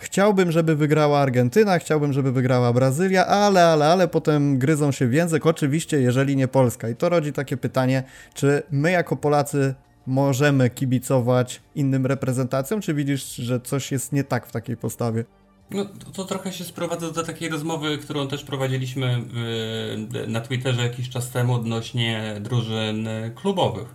[0.00, 5.12] Chciałbym, żeby wygrała Argentyna, chciałbym, żeby wygrała Brazylia, ale, ale, ale potem gryzą się w
[5.12, 6.88] język, oczywiście, jeżeli nie Polska.
[6.88, 8.02] I to rodzi takie pytanie,
[8.34, 9.74] czy my jako Polacy
[10.06, 15.24] możemy kibicować innym reprezentacjom, czy widzisz, że coś jest nie tak w takiej postawie?
[15.70, 20.82] No, to, to trochę się sprowadza do takiej rozmowy, którą też prowadziliśmy w, na Twitterze
[20.82, 23.88] jakiś czas temu odnośnie drużyn klubowych.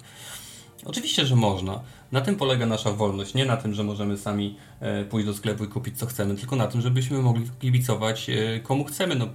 [0.86, 1.82] Oczywiście, że można.
[2.12, 3.34] Na tym polega nasza wolność.
[3.34, 6.56] Nie na tym, że możemy sami e, pójść do sklepu i kupić co chcemy, tylko
[6.56, 9.16] na tym, żebyśmy mogli kibicować e, komu chcemy.
[9.16, 9.28] No,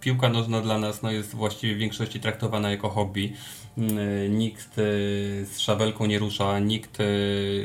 [0.00, 3.32] piłka nożna dla nas no, jest właściwie w większości traktowana jako hobby.
[3.78, 4.82] E, Nikt e,
[5.44, 7.04] z szabelką nie rusza, nikt e,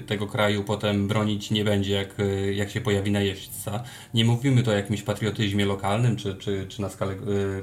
[0.02, 2.15] tego kraju potem bronić nie będzie, jak,
[2.54, 3.84] jak się pojawi najeźdźca.
[4.13, 7.15] Nie mówimy to o jakimś patriotyzmie lokalnym czy, czy, czy na skalę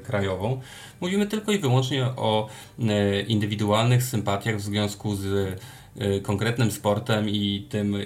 [0.05, 0.61] krajową.
[1.01, 2.49] Mówimy tylko i wyłącznie o
[3.29, 5.61] indywidualnych sympatiach w związku z
[6.23, 7.97] konkretnym sportem i tym,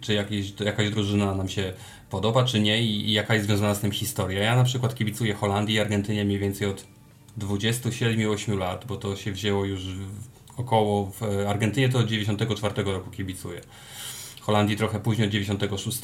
[0.00, 1.72] czy jakieś, jakaś drużyna nam się
[2.10, 4.42] podoba, czy nie i, i jaka jest związana z tym historia.
[4.42, 6.93] Ja na przykład kibicuję Holandii i Argentynie mniej więcej od
[7.38, 9.80] 27-8 lat, bo to się wzięło już
[10.56, 13.60] około w Argentynie to od 94 roku kibicuję.
[14.40, 15.98] Holandii trochę później od 96.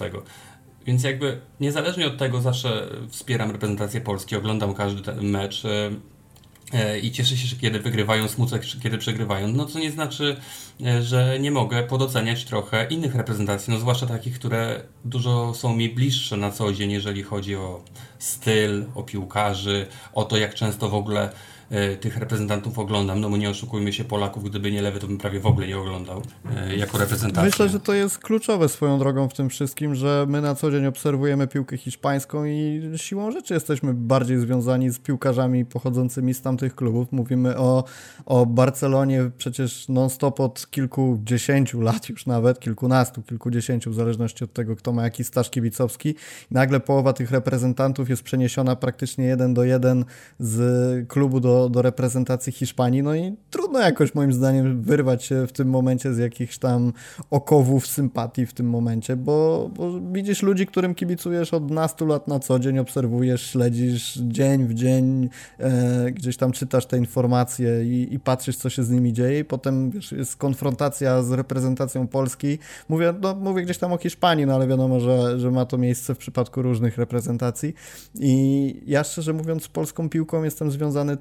[0.87, 5.91] Więc jakby niezależnie od tego zawsze wspieram reprezentację Polski, oglądam każdy ten mecz e, e,
[7.03, 9.49] i cieszę się, że kiedy wygrywają, smutek, kiedy przegrywają.
[9.49, 10.37] No co nie znaczy,
[10.87, 15.89] e, że nie mogę podoceniać trochę innych reprezentacji, no zwłaszcza takich, które dużo są mi
[15.89, 17.85] bliższe na co dzień, jeżeli chodzi o
[18.19, 21.31] styl, o piłkarzy, o to jak często w ogóle e,
[22.01, 23.21] tych reprezentantów oglądam.
[23.21, 25.79] No bo nie oszukujmy się Polaków, gdyby nie lewy, to bym prawie w ogóle nie
[25.79, 26.23] oglądał
[26.57, 27.45] e, jako reprezentacja.
[27.45, 30.87] Myślę, że to jest kluczowe swoją drogą w tym wszystkim, że my na co dzień
[30.87, 37.13] obserwujemy piłkę hiszpańską i siłą rzeczy jesteśmy bardziej związani z piłkarzami pochodzącymi z tamtych klubów.
[37.13, 37.85] Mówimy o,
[38.27, 44.77] o Barcelonie przecież non-stop od kilkudziesięciu lat już nawet, kilkunastu, kilkudziesięciu, w zależności od tego,
[44.77, 46.15] kto ma jaki staż kibicowski.
[46.51, 50.05] Nagle połowa tych reprezentantów jest przeniesiona praktycznie jeden do jeden
[50.39, 55.53] z klubu do, do reprezentacji Hiszpanii, no i trudno jakoś moim zdaniem wyrwać się w
[55.53, 56.93] tym momencie z jakichś tam
[57.31, 62.39] okowów sympatii w tym momencie, bo, bo widzisz ludzi, którym kibicujesz od nastu lat na
[62.39, 68.21] co dzień, obserwujesz, śledzisz dzień w dzień, e, gdzieś tam czytasz te informacje i, i
[68.21, 69.39] patrzysz, co się z nimi dzieje.
[69.39, 72.59] I potem wiesz, jest konfrontacja z reprezentacją Polski.
[72.89, 76.15] Mówię, no, mówię gdzieś tam o Hiszpanii, no ale wiadomo, że, że ma to miejsce
[76.15, 77.75] w przypadku różnych reprezentacji.
[78.15, 81.17] I ja szczerze mówiąc z polską piłką jestem związany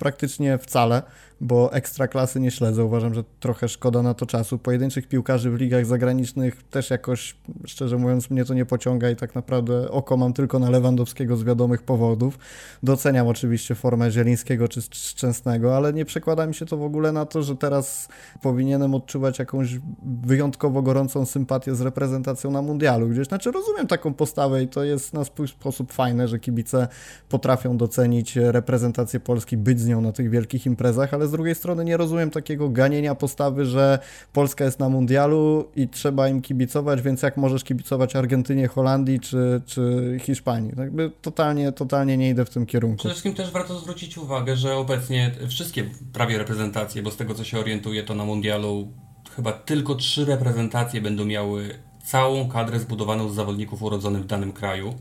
[0.00, 1.02] praktycznie wcale,
[1.40, 2.84] bo ekstra klasy nie śledzę.
[2.84, 4.58] Uważam, że trochę szkoda na to czasu.
[4.58, 9.34] Pojedynczych piłkarzy w ligach zagranicznych też jakoś, szczerze mówiąc, mnie to nie pociąga i tak
[9.34, 12.38] naprawdę oko mam tylko na Lewandowskiego z wiadomych powodów.
[12.82, 17.26] Doceniam oczywiście formę Zielińskiego czy Szczęsnego, ale nie przekłada mi się to w ogóle na
[17.26, 18.08] to, że teraz
[18.42, 19.78] powinienem odczuwać jakąś
[20.22, 23.28] wyjątkowo gorącą sympatię z reprezentacją na mundialu gdzieś.
[23.28, 26.88] Znaczy rozumiem taką postawę i to jest na swój sposób fajne, że kibice
[27.28, 31.84] potrafią docenić reprezentację Polski, być z nią na tych wielkich imprezach, ale z drugiej strony
[31.84, 33.98] nie rozumiem takiego ganienia postawy, że
[34.32, 39.62] Polska jest na mundialu i trzeba im kibicować, więc jak możesz kibicować Argentynie, Holandii czy,
[39.66, 40.72] czy Hiszpanii?
[40.76, 42.98] Jakby totalnie, totalnie nie idę w tym kierunku.
[42.98, 47.44] Przede wszystkim też warto zwrócić uwagę, że obecnie wszystkie prawie reprezentacje, bo z tego co
[47.44, 48.88] się orientuję, to na mundialu
[49.36, 54.94] chyba tylko trzy reprezentacje będą miały całą kadrę zbudowaną z zawodników urodzonych w danym kraju.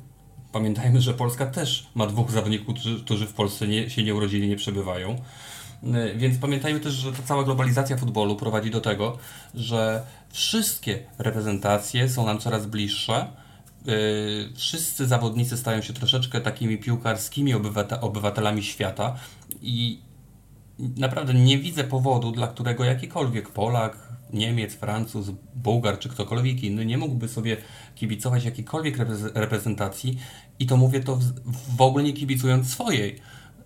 [0.51, 4.47] Pamiętajmy, że Polska też ma dwóch zawodników, którzy, którzy w Polsce nie, się nie urodzili,
[4.47, 5.15] nie przebywają.
[5.83, 9.17] Y, więc pamiętajmy też, że ta cała globalizacja futbolu prowadzi do tego,
[9.55, 13.27] że wszystkie reprezentacje są nam coraz bliższe.
[13.87, 17.53] Y, wszyscy zawodnicy stają się troszeczkę takimi piłkarskimi
[18.01, 19.15] obywatelami świata
[19.61, 19.99] i
[20.79, 26.97] naprawdę nie widzę powodu, dla którego jakikolwiek Polak, Niemiec, Francuz, Bułgar czy ktokolwiek inny nie
[26.97, 27.57] mógłby sobie
[27.95, 28.97] kibicować jakiejkolwiek
[29.33, 30.19] reprezentacji
[30.59, 31.19] i to mówię to
[31.77, 33.19] w ogóle nie kibicując swojej,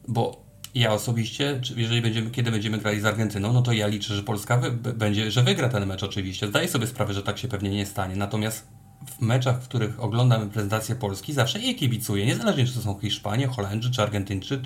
[0.07, 0.42] bo
[0.75, 4.57] ja osobiście, jeżeli będziemy, kiedy będziemy grali z Argentyną, no to ja liczę, że Polska
[4.57, 6.47] wy, będzie, że wygra ten mecz oczywiście.
[6.47, 8.15] Zdaję sobie sprawę, że tak się pewnie nie stanie.
[8.15, 8.67] Natomiast
[9.07, 13.47] w meczach, w których oglądam prezentację Polski, zawsze jej kibicuję, niezależnie czy to są Hiszpanie,
[13.47, 14.61] Holendrzy, czy Argentyńczy,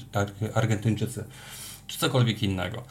[0.54, 1.24] Argentyńczycy,
[1.88, 2.84] czy cokolwiek innego.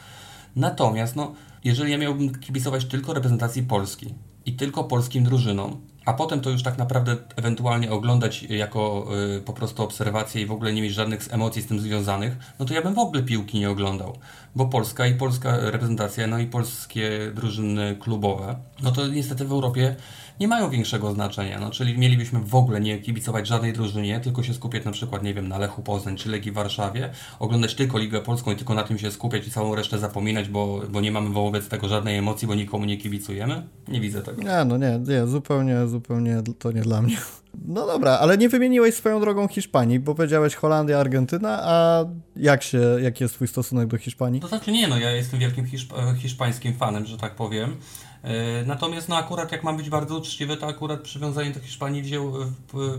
[0.57, 4.15] Natomiast, no, jeżeli ja miałbym kibicować tylko reprezentacji Polski
[4.47, 9.53] i tylko polskim drużynom, a potem to już tak naprawdę ewentualnie oglądać jako y, po
[9.53, 12.83] prostu obserwację i w ogóle nie mieć żadnych emocji z tym związanych, no to ja
[12.83, 14.19] bym w ogóle piłki nie oglądał.
[14.55, 19.97] Bo Polska i polska reprezentacja, no i polskie drużyny klubowe, no to niestety w Europie
[20.41, 21.61] nie mają większego znaczenia.
[21.61, 25.35] No, czyli mielibyśmy w ogóle nie kibicować żadnej drużynie, tylko się skupiać na przykład, nie
[25.35, 28.99] wiem, na Lechu Poznań czy Legii Warszawie, oglądać tylko Ligę Polską i tylko na tym
[28.99, 32.55] się skupiać i całą resztę zapominać, bo, bo nie mamy wobec tego żadnej emocji, bo
[32.55, 33.63] nikomu nie kibicujemy?
[33.89, 34.43] Nie widzę tego.
[34.43, 37.17] Nie, no nie, nie, zupełnie, zupełnie to nie dla mnie.
[37.65, 42.05] No dobra, ale nie wymieniłeś swoją drogą Hiszpanii, bo powiedziałeś Holandia, Argentyna, a
[42.37, 44.41] jak się, jaki jest twój stosunek do Hiszpanii?
[44.41, 47.77] To znaczy nie, no ja jestem wielkim hiszp hiszpańskim fanem, że tak powiem.
[48.27, 52.33] E, natomiast no akurat jak mam być bardzo uczciwy, to akurat przywiązanie do Hiszpanii wziął,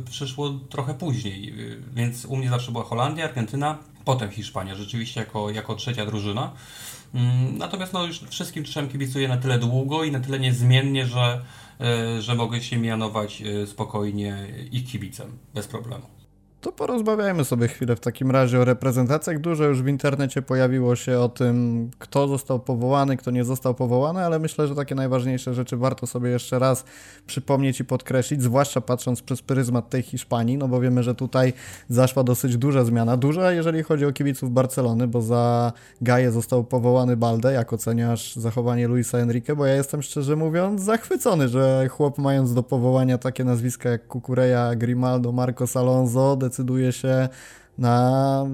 [0.09, 1.53] przyszło trochę później, e,
[1.95, 6.51] więc u mnie zawsze była Holandia, Argentyna, potem Hiszpania, rzeczywiście jako, jako trzecia drużyna.
[7.13, 11.41] Mm, natomiast no już wszystkim trzem kibicuję na tyle długo i na tyle niezmiennie, że,
[11.81, 16.16] e, że mogę się mianować spokojnie ich kibicem, bez problemu.
[16.61, 19.41] To porozmawiajmy sobie chwilę w takim razie o reprezentacjach.
[19.41, 24.25] Dużo już w internecie pojawiło się o tym, kto został powołany, kto nie został powołany,
[24.25, 26.83] ale myślę, że takie najważniejsze rzeczy warto sobie jeszcze raz
[27.27, 31.53] przypomnieć i podkreślić, zwłaszcza patrząc przez pryzmat tej Hiszpanii, no bo wiemy, że tutaj
[31.89, 33.17] zaszła dosyć duża zmiana.
[33.17, 37.53] Duża, jeżeli chodzi o kibiców Barcelony, bo za Gaję został powołany Balde.
[37.53, 39.55] Jak oceniasz zachowanie Luisa Enrique?
[39.55, 44.75] Bo ja jestem szczerze mówiąc zachwycony, że chłop mając do powołania takie nazwiska jak Kukureja,
[44.75, 47.29] Grimaldo, Marcos Alonso, decyduje się
[47.77, 48.45] na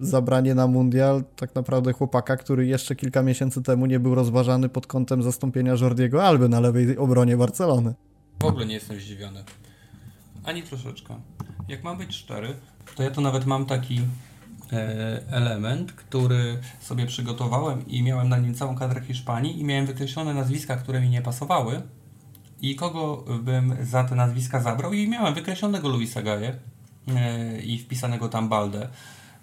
[0.00, 4.86] zabranie na mundial tak naprawdę chłopaka, który jeszcze kilka miesięcy temu nie był rozważany pod
[4.86, 7.94] kątem zastąpienia Jordiego Alby na lewej obronie Barcelony.
[8.42, 9.44] W ogóle nie jestem zdziwiony.
[10.44, 11.14] Ani troszeczkę.
[11.68, 12.54] Jak mam być szczery,
[12.94, 14.00] to ja to nawet mam taki
[14.72, 20.34] e, element, który sobie przygotowałem i miałem na nim całą kadrę Hiszpanii i miałem wykreślone
[20.34, 21.82] nazwiska, które mi nie pasowały
[22.60, 26.77] i kogo bym za te nazwiska zabrał i miałem wykreślonego Luisa Gaję E,
[27.64, 28.88] i wpisanego tam Baldę.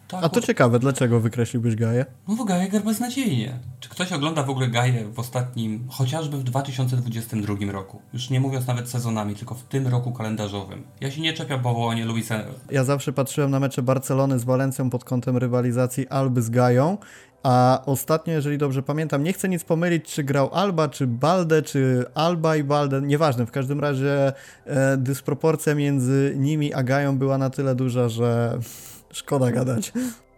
[0.08, 2.06] To A to ciekawe, dlaczego wykreśliłbyś Gaję?
[2.28, 3.60] No bo Gaję gra beznadziejnie.
[3.80, 8.02] Czy ktoś ogląda w ogóle Gaję w ostatnim, chociażby w 2022 roku?
[8.14, 10.84] Już nie mówiąc nawet sezonami, tylko w tym roku kalendarzowym.
[11.02, 12.36] Ja się nie czepiam powołania Luisa.
[12.72, 16.98] Ja zawsze patrzyłem na mecze Barcelony z Walencją pod kątem rywalizacji Alby z Gają
[17.46, 22.06] a ostatnio, jeżeli dobrze pamiętam, nie chcę nic pomylić, czy grał Alba, czy Balde, czy
[22.16, 23.46] Alba i Balde, nieważne.
[23.46, 24.34] W każdym razie
[24.66, 28.60] e, dysproporcja między nimi a Gają była na tyle duża, że
[29.12, 29.94] szkoda gadać.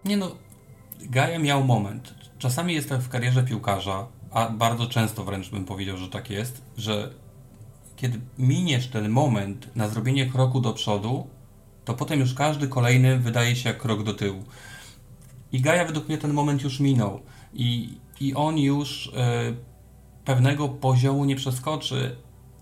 [0.05, 0.35] Nie no,
[1.01, 2.13] Gaja miał moment.
[2.37, 6.61] Czasami jest tak w karierze piłkarza, a bardzo często wręcz bym powiedział, że tak jest,
[6.77, 7.09] że
[7.95, 11.27] kiedy miniesz ten moment na zrobienie kroku do przodu,
[11.85, 14.43] to potem już każdy kolejny wydaje się jak krok do tyłu.
[15.51, 17.19] I Gaja według mnie ten moment już minął.
[17.53, 19.53] I, i on już e,
[20.25, 22.15] pewnego poziomu nie przeskoczy,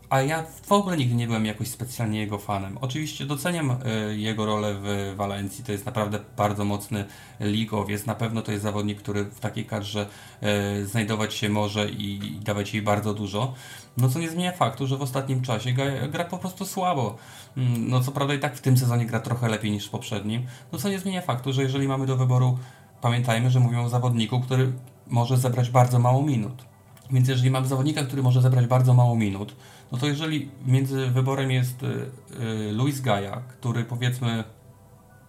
[0.10, 2.78] a ja w ogóle nigdy nie byłem jakoś specjalnie jego fanem.
[2.82, 7.06] Oczywiście doceniam e, jego rolę w Walencji, to jest naprawdę bardzo mocny
[7.40, 10.08] ligowiec, na pewno to jest zawodnik, który w takiej kadrze
[10.42, 13.54] e, znajdować się może i, dawać jej bardzo dużo,
[13.98, 15.72] no co nie zmienia faktu, że w ostatnim czasie
[16.12, 17.18] gra, po prostu słabo.
[17.58, 20.46] Mm, no co prawda i tak w tym sezonie gra trochę lepiej niż w poprzednim,
[20.72, 22.60] no co nie zmienia faktu, że jeżeli mamy do wyboru
[23.02, 24.72] pamiętajmy, że mówią o zawodniku, który
[25.08, 26.66] może zebrać bardzo mało minut.
[27.12, 29.56] Więc jeżeli mamy zawodnika, który może zebrać bardzo mało minut,
[29.92, 34.44] no to jeżeli między wyborem jest y, y, Luis Gaja, który powiedzmy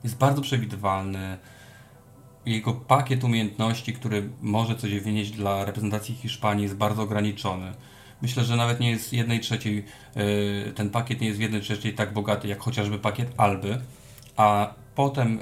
[0.04, 1.38] jest bardzo przewidywalny,
[2.46, 7.72] jego pakiet umiejętności, który może coś wynieść dla reprezentacji Hiszpanii jest bardzo ograniczony.
[8.22, 9.84] Myślę, że nawet nie jest jednej trzeciej,
[10.68, 13.80] y, ten pakiet nie jest w jednej trzeciej tak bogaty jak chociażby pakiet Alby,
[14.36, 15.38] a potem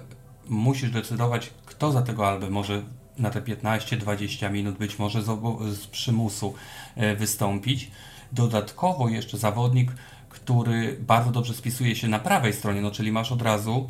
[0.49, 2.83] musisz decydować, kto za tego Albę może
[3.19, 5.27] na te 15-20 minut, być może z,
[5.77, 6.55] z przymusu
[7.19, 7.91] wystąpić.
[8.35, 9.93] Dodatkowo jeszcze zawodnik,
[10.29, 13.89] który bardzo dobrze spisuje się na prawej stronie, no czyli masz od razu,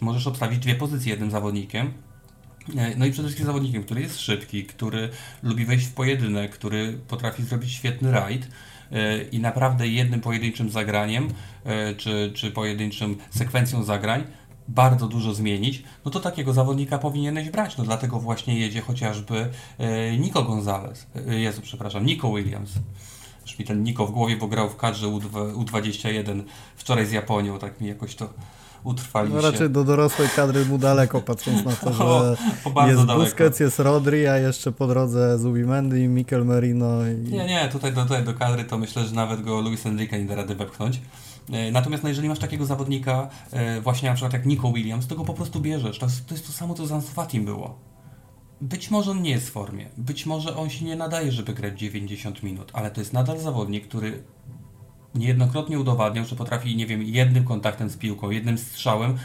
[0.00, 1.92] możesz obstawić dwie pozycje jednym zawodnikiem.
[2.76, 5.08] E, no i przede wszystkim zawodnikiem, który jest szybki, który
[5.42, 8.48] lubi wejść w pojedynek, który potrafi zrobić świetny rajd
[8.92, 11.28] e, i naprawdę jednym pojedynczym zagraniem,
[11.96, 14.24] czy, czy pojedynczym sekwencją zagrań
[14.68, 17.76] bardzo dużo zmienić, no to takiego zawodnika powinieneś brać.
[17.76, 22.72] No dlatego właśnie jedzie chociażby e, Nico Gonzalez, e, Jezu, przepraszam, Nico Williams.
[23.46, 26.42] Już mi ten Nico w głowie, bo grał w kadrze U21
[26.76, 28.28] wczoraj z Japonią, tak mi jakoś to
[28.84, 32.36] utrwali no, raczej do dorosłej kadry mu daleko, patrząc na to, że o,
[32.74, 33.24] o jest daleko.
[33.24, 37.06] Busquets, jest Rodri, a jeszcze po drodze Zubimendi, i Mikel Merino.
[37.08, 37.32] I...
[37.32, 40.34] Nie, nie, tutaj, tutaj do kadry to myślę, że nawet go Luis Enrique nie da
[40.34, 41.00] rady wepchnąć.
[41.52, 45.16] E, natomiast no, jeżeli masz takiego zawodnika, e, właśnie na przykład jak Nico Williams, to
[45.16, 45.98] go po prostu bierzesz.
[45.98, 47.78] To jest to, jest to samo, co z Ansu było.
[48.60, 51.80] Być może on nie jest w formie, być może on się nie nadaje, żeby grać
[51.80, 54.22] 90 minut, ale to jest nadal zawodnik, który
[55.14, 59.18] niejednokrotnie udowadniał, że potrafi, nie wiem, jednym kontaktem z piłką, jednym strzałem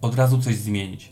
[0.00, 1.10] od razu coś zmienić.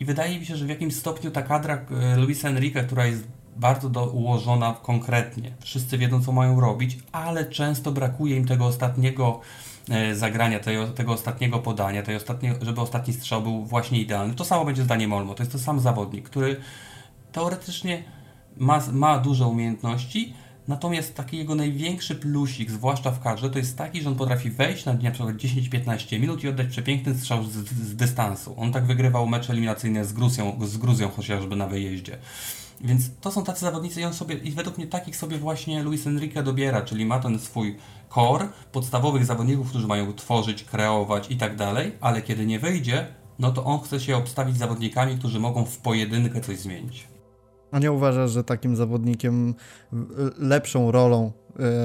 [0.00, 3.28] I wydaje mi się, że w jakimś stopniu ta kadra e, Luisa Enrique, która jest
[3.58, 5.52] bardzo do, ułożona konkretnie.
[5.60, 9.40] Wszyscy wiedzą, co mają robić, ale często brakuje im tego ostatniego
[9.90, 14.34] e, zagrania, tego, tego ostatniego podania, tej ostatnie, żeby ostatni strzał był właśnie idealny.
[14.34, 15.34] To samo będzie zdanie Molmo.
[15.34, 16.56] To jest to sam zawodnik, który
[17.32, 18.02] teoretycznie
[18.56, 20.34] ma, ma duże umiejętności,
[20.68, 24.84] natomiast taki jego największy plusik, zwłaszcza w kadrze, to jest taki, że on potrafi wejść
[24.84, 28.54] na przykład 10-15 minut i oddać przepiękny strzał z, z, dystansu.
[28.58, 32.18] On tak wygrywał mecze eliminacyjne z Gruzją, z Gruzją chociażby na wyjeździe.
[32.80, 36.06] Więc to są tacy zawodnicy i on sobie, i według mnie takich sobie właśnie Luis
[36.06, 37.76] Enrique dobiera, czyli ma ten swój
[38.14, 43.06] core podstawowych zawodników, którzy mają tworzyć, kreować i tak dalej, ale kiedy nie wyjdzie,
[43.38, 47.08] no to on chce się obstawić zawodnikami, którzy mogą w pojedynkę coś zmienić.
[47.72, 49.54] A nie uważasz, że takim zawodnikiem
[50.38, 51.32] lepszą rolą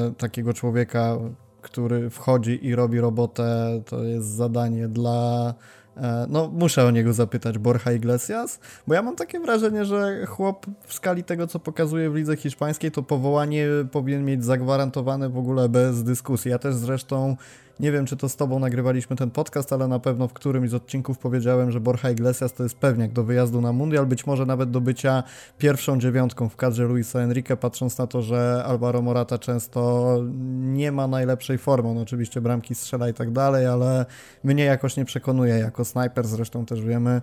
[0.10, 1.18] y, takiego człowieka,
[1.62, 5.83] który wchodzi i robi robotę, to jest zadanie dla E,
[6.30, 10.94] no, muszę o niego zapytać, Borja Iglesias, bo ja mam takie wrażenie, że chłop w
[10.94, 16.04] skali tego, co pokazuje w lidze hiszpańskiej, to powołanie powinien mieć zagwarantowane w ogóle bez
[16.04, 16.52] dyskusji.
[16.52, 17.38] Ja też zresztą
[17.80, 20.74] nie wiem, czy to z Tobą nagrywaliśmy ten podcast, ale na pewno w którymś z
[20.74, 24.72] odcinków powiedziałem, że Borja Iglesias to jest pewniak do wyjazdu na Mundial, być może nawet
[24.72, 25.24] do bycia
[25.58, 30.20] pierwszą dziewiątką w kadrze Luisa Enrique, patrząc na to, że Alvaro Morata często
[30.60, 31.90] nie ma najlepszej formy.
[31.90, 34.06] On oczywiście bramki strzela i tak dalej, ale
[34.44, 37.22] mnie jakoś nie przekonuje jako snajper, zresztą też wiemy,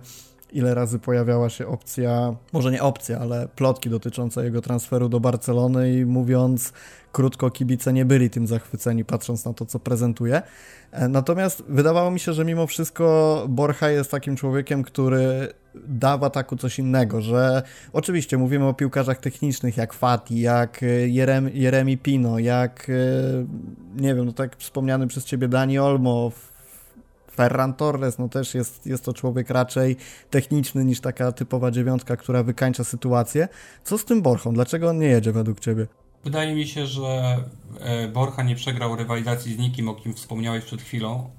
[0.51, 5.93] ile razy pojawiała się opcja, może nie opcja, ale plotki dotyczące jego transferu do Barcelony
[5.93, 6.73] i mówiąc
[7.11, 10.41] krótko, kibice nie byli tym zachwyceni, patrząc na to, co prezentuje.
[10.91, 16.23] E, natomiast wydawało mi się, że mimo wszystko Borja jest takim człowiekiem, który da w
[16.23, 21.97] ataku coś innego, że oczywiście mówimy o piłkarzach technicznych jak Fati, jak e, Jerem, Jeremi
[21.97, 22.93] Pino, jak e,
[24.01, 26.31] nie wiem, no tak wspomniany przez ciebie Dani Olmo,
[27.35, 29.95] Ferran Torres, no też jest, jest to człowiek raczej
[30.29, 33.47] techniczny niż taka typowa dziewiątka, która wykańcza sytuację.
[33.83, 34.53] Co z tym Borchą?
[34.53, 35.87] Dlaczego on nie jedzie według ciebie?
[36.23, 37.37] Wydaje mi się, że
[37.79, 41.29] e, Borcha nie przegrał rywalizacji z nikim, o kim wspomniałeś przed chwilą.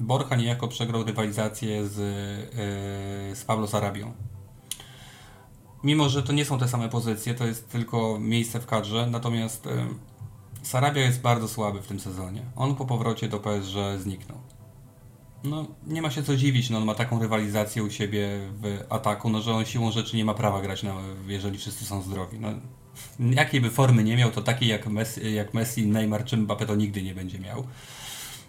[0.00, 4.12] Borcha niejako przegrał rywalizację z, e, z Pablo Sarabią.
[5.84, 9.66] Mimo, że to nie są te same pozycje, to jest tylko miejsce w kadrze, natomiast
[9.66, 9.86] e,
[10.62, 12.42] Sarabia jest bardzo słaby w tym sezonie.
[12.56, 14.38] On po powrocie do PSG zniknął.
[15.44, 18.28] No, nie ma się co dziwić, no, on ma taką rywalizację u siebie
[18.62, 22.02] w ataku, no, że on siłą rzeczy nie ma prawa grać, no, jeżeli wszyscy są
[22.02, 22.38] zdrowi.
[22.40, 22.48] No,
[23.18, 26.74] jakiej by formy nie miał, to takiej jak Messi, jak Messi Neymar czy Mbappé to
[26.74, 27.66] nigdy nie będzie miał.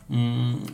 [0.09, 0.65] Mm,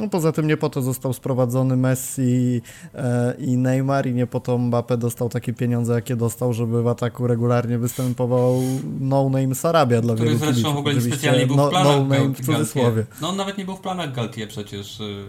[0.00, 2.62] no poza tym nie po to został sprowadzony Messi
[2.94, 6.86] e, i Neymar i nie po to Mbappé dostał takie pieniądze, jakie dostał, żeby w
[6.86, 8.62] ataku regularnie występował
[9.00, 10.74] no-name Sarabia dla Który wielu zresztą kibiców.
[10.74, 13.06] w ogóle specjalnie był w no- planach no, no w cudzysłowie.
[13.20, 15.00] No on nawet nie był w planach Galtier przecież.
[15.00, 15.24] Y,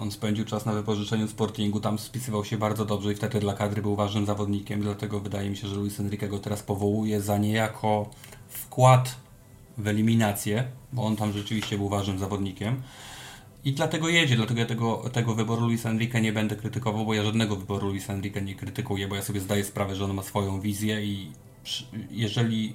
[0.00, 3.82] on spędził czas na wypożyczeniu Sportingu, tam spisywał się bardzo dobrze i wtedy dla kadry
[3.82, 8.10] był ważnym zawodnikiem, dlatego wydaje mi się, że Luis Enrique go teraz powołuje za niejako
[8.48, 9.16] wkład
[9.78, 12.82] w eliminację, bo on tam rzeczywiście był ważnym zawodnikiem.
[13.64, 17.22] I dlatego jedzie, dlatego ja tego, tego wyboru Luisa Enrique nie będę krytykował, bo ja
[17.22, 20.60] żadnego wyboru Luisa Enrique nie krytykuję, bo ja sobie zdaję sprawę, że on ma swoją
[20.60, 21.32] wizję i
[22.10, 22.74] jeżeli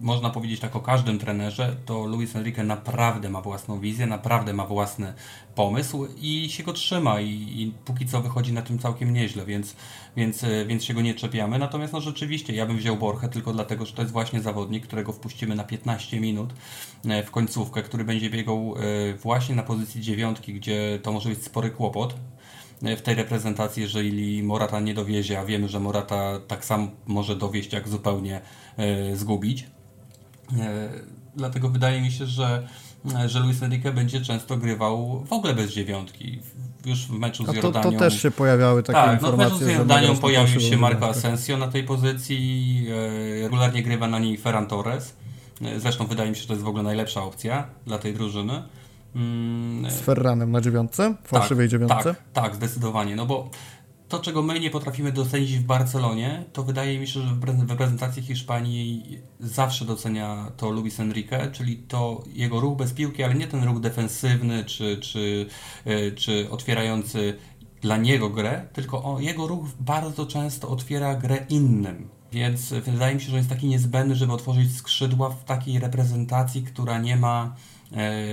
[0.00, 4.66] można powiedzieć tak o każdym trenerze, to Luis Enrique naprawdę ma własną wizję, naprawdę ma
[4.66, 5.14] własny
[5.54, 9.76] pomysł i się go trzyma i, i póki co wychodzi na tym całkiem nieźle, więc,
[10.16, 11.58] więc, e, więc się go nie czepiamy.
[11.58, 15.12] Natomiast no rzeczywiście ja bym wziął Borchę tylko dlatego, że to jest właśnie zawodnik, którego
[15.12, 16.52] wpuścimy na 15 minut
[17.26, 21.70] w końcówkę, który będzie biegał e, właśnie na pozycji dziewiątki, gdzie to może być spory
[21.70, 22.14] kłopot
[22.82, 27.72] w tej reprezentacji, jeżeli Morata nie dowiezie, a wiemy, że Morata tak sam może dowieść,
[27.72, 28.40] jak zupełnie
[29.14, 29.66] zgubić.
[31.36, 32.68] Dlatego wydaje mi się, że
[33.26, 36.40] że Luis Enrique będzie często grywał w ogóle bez dziewiątki.
[36.84, 37.92] Już w meczu z to, Jordanią.
[37.92, 39.44] To też się pojawiały takie tak, informacje.
[39.44, 42.86] No w meczu z Jordanią pojawił się Marco Asensio na tej pozycji.
[43.38, 45.14] E, regularnie grywa na niej Ferran Torres.
[45.62, 48.62] E, zresztą wydaje mi się, że to jest w ogóle najlepsza opcja dla tej drużyny.
[49.14, 51.14] Mm, z Ferranem na dziewiątce?
[51.24, 52.14] Fałszywej tak, dziewiątce?
[52.14, 53.16] Tak, tak, zdecydowanie.
[53.16, 53.50] No bo
[54.10, 58.22] to, czego my nie potrafimy docenić w Barcelonie, to wydaje mi się, że w reprezentacji
[58.22, 63.64] Hiszpanii zawsze docenia to Luis Enrique, czyli to jego ruch bez piłki, ale nie ten
[63.64, 65.46] ruch defensywny czy, czy,
[65.84, 67.36] e, czy otwierający
[67.80, 72.19] dla niego grę, tylko jego ruch bardzo często otwiera grę innym.
[72.32, 76.98] Więc wydaje mi się, że jest taki niezbędny, żeby otworzyć skrzydła w takiej reprezentacji, która
[76.98, 77.54] nie ma
[77.92, 78.24] E,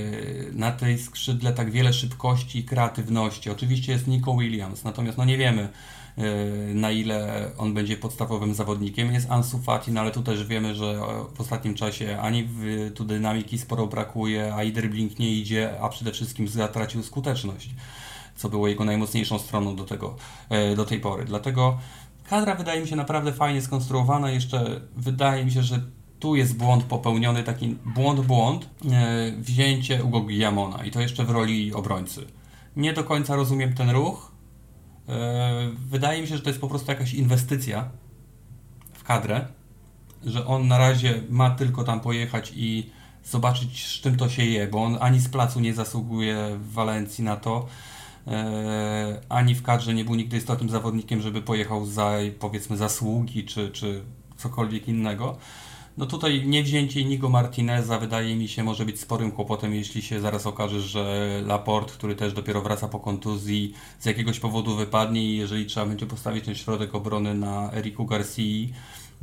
[0.52, 3.50] na tej skrzydle tak wiele szybkości i kreatywności.
[3.50, 5.70] Oczywiście jest Nico Williams, natomiast no nie wiemy
[6.18, 6.24] e,
[6.74, 9.14] na ile on będzie podstawowym zawodnikiem.
[9.14, 11.00] Jest Ansu Fati, no ale tu też wiemy, że
[11.36, 15.89] w ostatnim czasie ani w, tu dynamiki sporo brakuje, a i dribbling nie idzie, a
[15.89, 17.70] przede wszystkim zatracił skuteczność,
[18.36, 20.16] co było jego najmocniejszą stroną do, tego,
[20.50, 21.26] e, do tej pory.
[21.26, 21.78] Dlatego
[22.30, 24.32] kadra wydaje mi się naprawdę fajnie skonstruowana.
[24.32, 25.80] Jeszcze wydaje mi się, że
[26.19, 31.30] tu jest błąd popełniony, taki błąd, błąd, e, wzięcie Ugo Guillamona i to jeszcze w
[31.30, 32.25] roli obrońcy.
[32.75, 34.32] Nie do końca rozumiem ten ruch.
[35.09, 37.89] E, wydaje mi się, że to jest po prostu jakaś inwestycja
[38.93, 39.47] w kadrę,
[40.25, 42.89] że on na razie ma tylko tam pojechać i
[43.23, 47.23] zobaczyć, z czym to się je, bo on ani z placu nie zasługuje w Walencji
[47.23, 47.67] na to,
[49.30, 54.03] ani w kadrze nie był nigdy istotnym zawodnikiem, żeby pojechał za powiedzmy zasługi czy, czy
[54.38, 55.38] cokolwiek innego.
[55.97, 60.47] No tutaj niewzięcie Inigo Martineza wydaje mi się może być sporym kłopotem, jeśli się zaraz
[60.47, 65.65] okaże, że Laporte, który też dopiero wraca po kontuzji, z jakiegoś powodu wypadnie i jeżeli
[65.65, 68.73] trzeba będzie postawić ten środek obrony na Eriku Garcii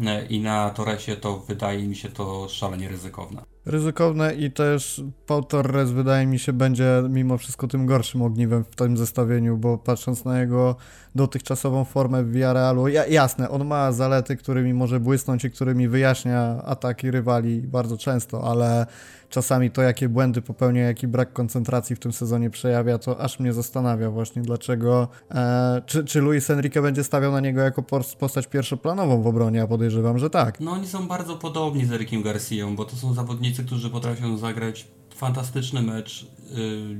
[0.06, 5.44] e, i na Torresie, to wydaje mi się to szalenie ryzykowne ryzykowne i też Paul
[5.44, 10.24] Torres wydaje mi się będzie mimo wszystko tym gorszym ogniwem w tym zestawieniu, bo patrząc
[10.24, 10.76] na jego
[11.14, 16.62] dotychczasową formę w Villarrealu, ja, jasne, on ma zalety, którymi może błysnąć i którymi wyjaśnia
[16.64, 18.86] ataki rywali bardzo często, ale
[19.34, 23.52] czasami to, jakie błędy popełnia, jaki brak koncentracji w tym sezonie przejawia, to aż mnie
[23.52, 27.82] zastanawia właśnie, dlaczego, e, czy, czy Luis Enrique będzie stawiał na niego jako
[28.18, 30.60] postać pierwszoplanową w obronie, ja podejrzewam, że tak.
[30.60, 34.86] No oni są bardzo podobni z Erikiem Garcją, bo to są zawodnicy, którzy potrafią zagrać
[35.14, 36.26] fantastyczny mecz,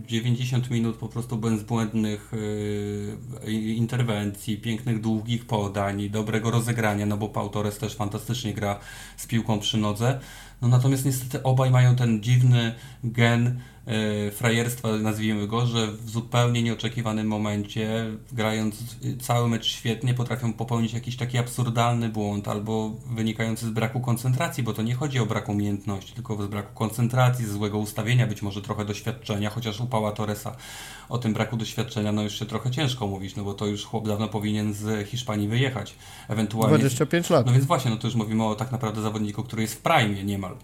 [0.06, 7.28] 90 y, minut po prostu bezbłędnych y, interwencji, pięknych długich podań, dobrego rozegrania, no bo
[7.28, 8.78] Pau Torres też fantastycznie gra
[9.16, 10.20] z piłką przy nodze.
[10.62, 12.74] No natomiast niestety obaj mają ten dziwny
[13.04, 13.60] gen
[14.32, 18.76] frajerstwa, nazwijmy go, że w zupełnie nieoczekiwanym momencie, grając
[19.20, 24.72] cały mecz świetnie, potrafią popełnić jakiś taki absurdalny błąd albo wynikający z braku koncentracji, bo
[24.72, 28.62] to nie chodzi o brak umiejętności, tylko z braku koncentracji, ze złego ustawienia, być może
[28.62, 30.56] trochę doświadczenia, chociaż u Pała Torresa
[31.08, 34.28] o tym braku doświadczenia no się trochę ciężko mówić, no bo to już chłop dawno
[34.28, 35.94] powinien z Hiszpanii wyjechać.
[36.28, 36.78] Ewentualnie.
[36.78, 37.46] 25 lat.
[37.46, 40.24] No więc właśnie, no to już mówimy o tak naprawdę zawodniku, który jest w prime
[40.24, 40.56] niemal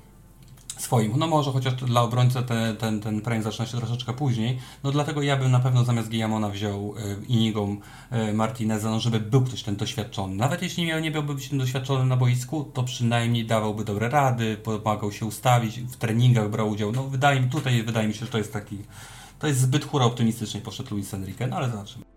[0.82, 1.12] swoim.
[1.18, 4.58] No może chociaż dla obrońcy ten, ten, ten prime zaczyna się troszeczkę później.
[4.84, 7.76] No dlatego ja bym na pewno zamiast Guillamona wziął y, Inigą
[8.12, 10.34] y, Martineza, no żeby był ktoś ten doświadczony.
[10.36, 15.12] Nawet jeśli miał, nie być tym doświadczony na boisku, to przynajmniej dawałby dobre rady, pomagał
[15.12, 16.92] się ustawić, w treningach brał udział.
[16.92, 18.78] No wydaje mi, tutaj wydaje mi się, że to jest taki
[19.40, 22.09] to jest zbyt hura optymistycznie poszedł Luis Enrique, no ale zobaczymy.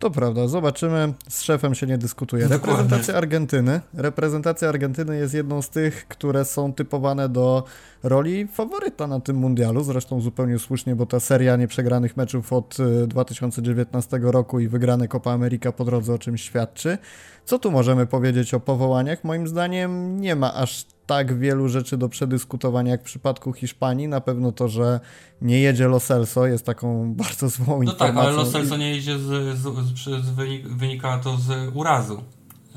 [0.00, 1.12] To prawda, zobaczymy.
[1.28, 2.48] Z szefem się nie dyskutuje.
[2.48, 3.80] Reprezentacja Argentyny.
[3.94, 7.64] Reprezentacja Argentyny jest jedną z tych, które są typowane do
[8.02, 9.84] roli faworyta na tym mundialu.
[9.84, 12.76] Zresztą zupełnie słusznie, bo ta seria nieprzegranych meczów od
[13.06, 16.98] 2019 y, roku i wygrane Copa America po drodze o czym świadczy.
[17.44, 19.24] Co tu możemy powiedzieć o powołaniach?
[19.24, 24.08] Moim zdaniem nie ma aż tak wielu rzeczy do przedyskutowania jak w przypadku Hiszpanii.
[24.08, 25.00] Na pewno to, że
[25.42, 28.06] nie jedzie Lo Celso jest taką bardzo złą no informacją.
[28.06, 30.30] No tak, ale Lo Celso nie jedzie, z, z, z,
[30.66, 32.22] wynika to z urazu.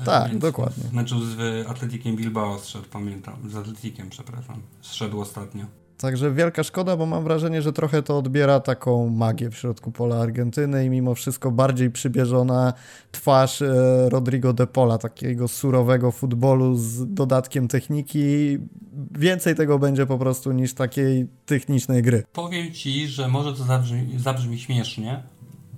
[0.04, 0.84] Tak, Więc dokładnie.
[0.84, 3.50] W meczu z Atletikiem Bilbao zszedł, pamiętam.
[3.50, 4.62] Z Atletikiem, przepraszam.
[4.80, 5.83] Zszedł ostatnio.
[5.98, 10.16] Także wielka szkoda, bo mam wrażenie, że trochę to odbiera taką magię w środku pola
[10.16, 12.72] Argentyny i mimo wszystko bardziej przybieżona
[13.12, 18.58] twarz e, Rodrigo de Pola, takiego surowego futbolu z dodatkiem techniki.
[19.10, 22.24] Więcej tego będzie po prostu niż takiej technicznej gry.
[22.32, 25.22] Powiem Ci, że może to zabrzmi, zabrzmi śmiesznie,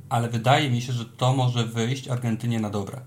[0.09, 3.01] ale wydaje mi się, że to może wyjść Argentynie na dobre.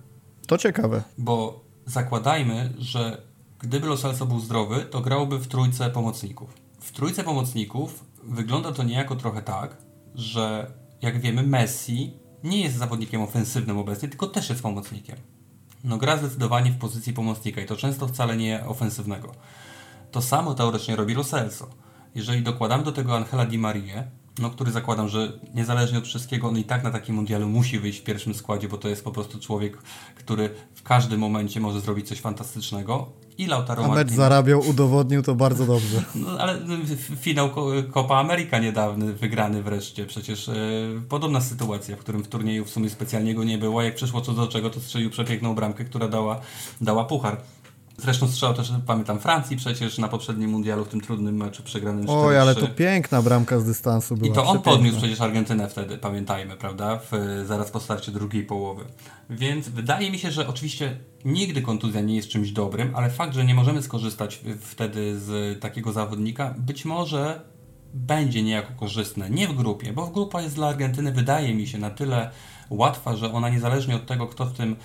[0.48, 1.04] To ciekawe.
[1.18, 3.22] Bo zakładajmy, że
[3.60, 6.59] gdyby Los Celso był zdrowy, to grałby w trójce pomocników
[6.90, 9.78] w trójce pomocników wygląda to niejako trochę tak,
[10.16, 10.72] że
[11.02, 12.14] jak wiemy, Messi
[12.44, 15.18] nie jest zawodnikiem ofensywnym obecnie, tylko też jest pomocnikiem.
[15.84, 19.32] No gra zdecydowanie w pozycji pomocnika i to często wcale nie ofensywnego.
[20.12, 21.70] To samo teoretycznie robi Lo Celso.
[22.16, 24.04] Jeżeli dokładamy do tego Angela Di Maria,
[24.40, 28.00] no, który zakładam, że niezależnie od wszystkiego, on i tak na takim mundialu musi wyjść
[28.00, 29.78] w pierwszym składzie, bo to jest po prostu człowiek,
[30.16, 33.10] który w każdym momencie może zrobić coś fantastycznego.
[33.38, 36.04] I Lautaro A mecz zarabiał, udowodnił to bardzo dobrze.
[36.16, 36.60] No, ale
[37.16, 37.50] finał
[37.94, 40.06] Copa America niedawny, wygrany wreszcie.
[40.06, 40.54] Przecież e,
[41.10, 43.82] podobna sytuacja, w którym w turnieju w sumie specjalnie go nie było.
[43.82, 46.42] Jak przyszło co do czego, to strzelił przepiękną bramkę, która dała,
[46.82, 47.38] dała puchar.
[48.02, 52.26] Zresztą strzał też, pamiętam, Francji przecież na poprzednim mundialu w tym trudnym meczu przegranym 4-3.
[52.26, 54.32] Oj, ale to piękna bramka z dystansu była.
[54.32, 57.00] I to on podniósł przecież Argentynę wtedy, pamiętajmy, prawda?
[57.12, 58.84] W, zaraz po starcie drugiej połowy.
[59.30, 63.46] Więc wydaje mi się, że oczywiście nigdy kontuzja nie jest czymś dobrym, ale fakt, że
[63.46, 67.42] nie możemy skorzystać wtedy z takiego zawodnika, być może
[67.94, 69.30] będzie niejako korzystne.
[69.30, 72.32] Nie w grupie, bo grupa jest dla Argentyny, wydaje mi się, na tyle
[72.70, 74.76] łatwa, że ona niezależnie od tego, kto w tym,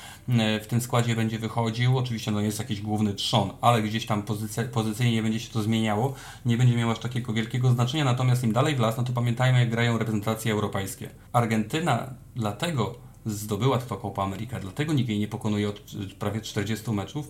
[0.62, 4.64] w tym składzie będzie wychodził, oczywiście no jest jakiś główny trzon, ale gdzieś tam pozycja,
[4.64, 6.14] pozycyjnie nie będzie się to zmieniało,
[6.47, 9.59] nie będzie miało aż takiego wielkiego znaczenia, natomiast im dalej w las, no to pamiętajmy
[9.61, 11.11] jak grają reprezentacje europejskie.
[11.32, 12.95] Argentyna dlatego
[13.26, 15.80] zdobyła to Copa America, dlatego nikt jej nie pokonuje od
[16.18, 17.28] prawie 40 meczów,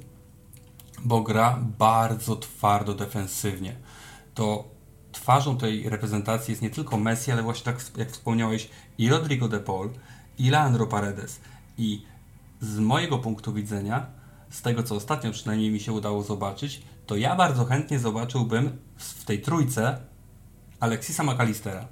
[1.05, 3.77] bo gra bardzo twardo defensywnie.
[4.35, 4.75] To
[5.13, 9.61] twarzą tej reprezentacji jest nie tylko Messi, ale właśnie tak jak wspomniałeś i Rodrigo de
[9.61, 9.91] Paul,
[10.39, 11.41] i Leandro Paredes.
[11.79, 12.03] I
[12.61, 14.07] z mojego punktu widzenia,
[14.51, 19.25] z tego co ostatnio przynajmniej mi się udało zobaczyć, to ja bardzo chętnie zobaczyłbym w
[19.25, 19.99] tej trójce
[20.81, 21.89] Alexisa McAllistera.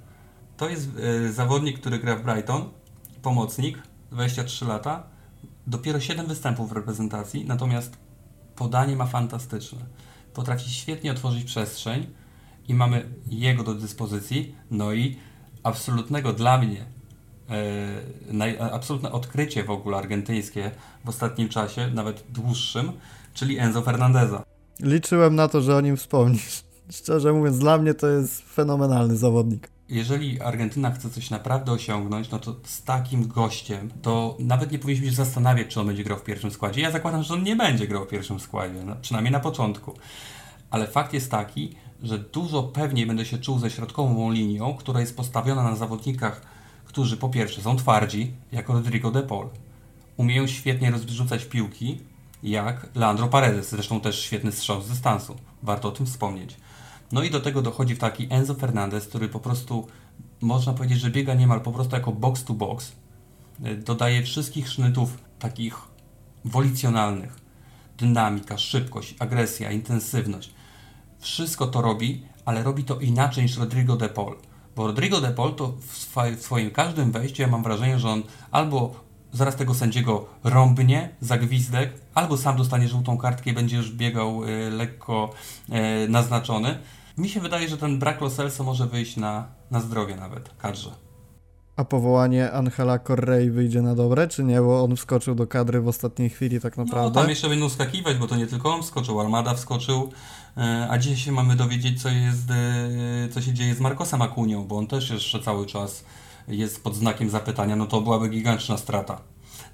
[0.57, 2.69] To jest y, zawodnik, który gra w Brighton,
[3.21, 3.77] pomocnik,
[4.11, 5.03] 23 lata,
[5.67, 7.97] dopiero 7 występów w reprezentacji, natomiast
[8.55, 9.79] podanie ma fantastyczne.
[10.33, 12.07] Potrafi świetnie otworzyć przestrzeń
[12.67, 15.17] i mamy jego do dyspozycji, no i
[15.63, 16.85] absolutnego dla mnie
[17.49, 20.71] e, absolutne odkrycie w ogóle argentyńskie
[21.05, 22.91] w ostatnim czasie, nawet dłuższym,
[23.33, 24.43] czyli Enzo Fernandeza.
[24.79, 26.63] Liczyłem na to, że o nim wspomnisz.
[26.99, 29.69] Szczerze mówiąc, dla mnie to jest fenomenalny zawodnik.
[29.89, 35.07] Jeżeli Argentyna chce coś naprawdę osiągnąć, no to z takim gościem, to nawet nie powinniśmy
[35.09, 36.81] się zastanawiać, czy on będzie grał w pierwszym składzie.
[36.81, 39.93] Ja zakładam, że on nie będzie grał w pierwszym składzie, no, przynajmniej na początku.
[40.71, 45.17] Ale fakt jest taki, że dużo pewniej będę się czuł ze środkową linią, która jest
[45.17, 46.41] postawiona na zawodnikach
[46.85, 49.49] którzy po pierwsze są twardzi, jak Rodrigo de Paul,
[50.17, 51.99] umieją świetnie rozrzucać piłki,
[52.43, 55.35] jak Leandro Paredes, zresztą też świetny strzał z dystansu.
[55.63, 56.57] Warto o tym wspomnieć.
[57.11, 59.87] No i do tego dochodzi w taki Enzo Fernandez, który po prostu
[60.41, 62.91] można powiedzieć, że biega niemal po prostu jako box to box.
[63.85, 65.77] Dodaje wszystkich sznytów takich
[66.45, 67.39] wolicjonalnych.
[67.97, 70.53] Dynamika, szybkość, agresja, intensywność.
[71.19, 74.35] Wszystko to robi, ale robi to inaczej niż Rodrigo de Paul.
[74.75, 78.95] Bo Rodrigo de Paul to w swoim każdym wejściu ja mam wrażenie, że on albo
[79.33, 84.43] zaraz tego sędziego rąbnie za gwizdek, albo sam dostanie żółtą kartkę i będzie już biegał
[84.43, 85.33] y, lekko
[85.69, 86.77] y, naznaczony.
[87.17, 91.02] Mi się wydaje, że ten brak Loselso może wyjść na, na zdrowie nawet kadrze.
[91.75, 94.61] A powołanie Angela Correy wyjdzie na dobre, czy nie?
[94.61, 97.09] Bo on wskoczył do kadry w ostatniej chwili tak naprawdę.
[97.09, 100.11] No tam jeszcze będą skakiwać, bo to nie tylko on wskoczył, Almada wskoczył,
[100.57, 104.63] e, a dzisiaj się mamy dowiedzieć, co, jest, e, co się dzieje z Marcosem Akunią,
[104.67, 106.03] bo on też jeszcze cały czas
[106.47, 109.21] jest pod znakiem zapytania, no to byłaby gigantyczna strata.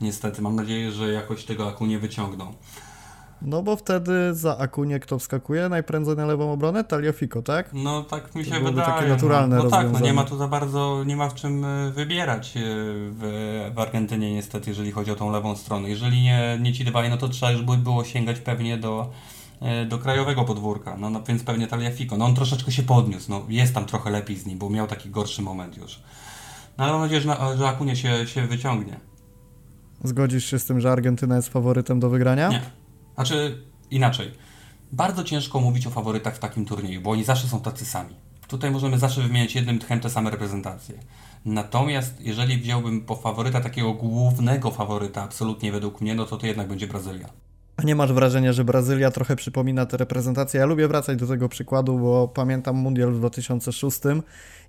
[0.02, 2.54] Niestety, mam nadzieję, że jakoś tego Akunie wyciągną.
[3.42, 5.70] No bo wtedy za Akunie kto wskakuje?
[5.70, 6.84] Najprędzej na lewą obronę?
[6.84, 7.70] Taliafico, tak?
[7.74, 8.88] No tak mi się to wydaje.
[8.88, 11.66] takie naturalne no, no tak, no nie ma tu za bardzo, nie ma w czym
[11.66, 12.62] e, wybierać e,
[13.12, 15.90] w, w Argentynie niestety, jeżeli chodzi o tą lewą stronę.
[15.90, 19.10] Jeżeli nie, nie ci dwaj, no to trzeba już by było sięgać pewnie do,
[19.62, 22.18] e, do krajowego podwórka, no, no więc pewnie Taliafico.
[22.18, 25.10] No on troszeczkę się podniósł, no jest tam trochę lepiej z nim, bo miał taki
[25.10, 26.00] gorszy moment już.
[26.78, 29.00] No ale mam nadzieję, że, że Akunie się, się wyciągnie.
[30.04, 32.50] Zgodzisz się z tym, że Argentyna jest faworytem do wygrania?
[32.50, 32.79] Nie.
[33.20, 33.58] Znaczy
[33.92, 34.32] inaczej.
[34.92, 38.16] Bardzo ciężko mówić o faworytach w takim turnieju, bo oni zawsze są tacy sami.
[38.48, 40.96] Tutaj możemy zawsze wymieniać jednym tchem te same reprezentacje.
[41.46, 46.68] Natomiast jeżeli wziąłbym po faworyta takiego głównego faworyta, absolutnie według mnie, no to to jednak
[46.68, 47.30] będzie Brazylia.
[47.78, 50.60] A nie masz wrażenia, że Brazylia trochę przypomina tę reprezentację?
[50.60, 54.00] Ja lubię wracać do tego przykładu, bo pamiętam Mundial w 2006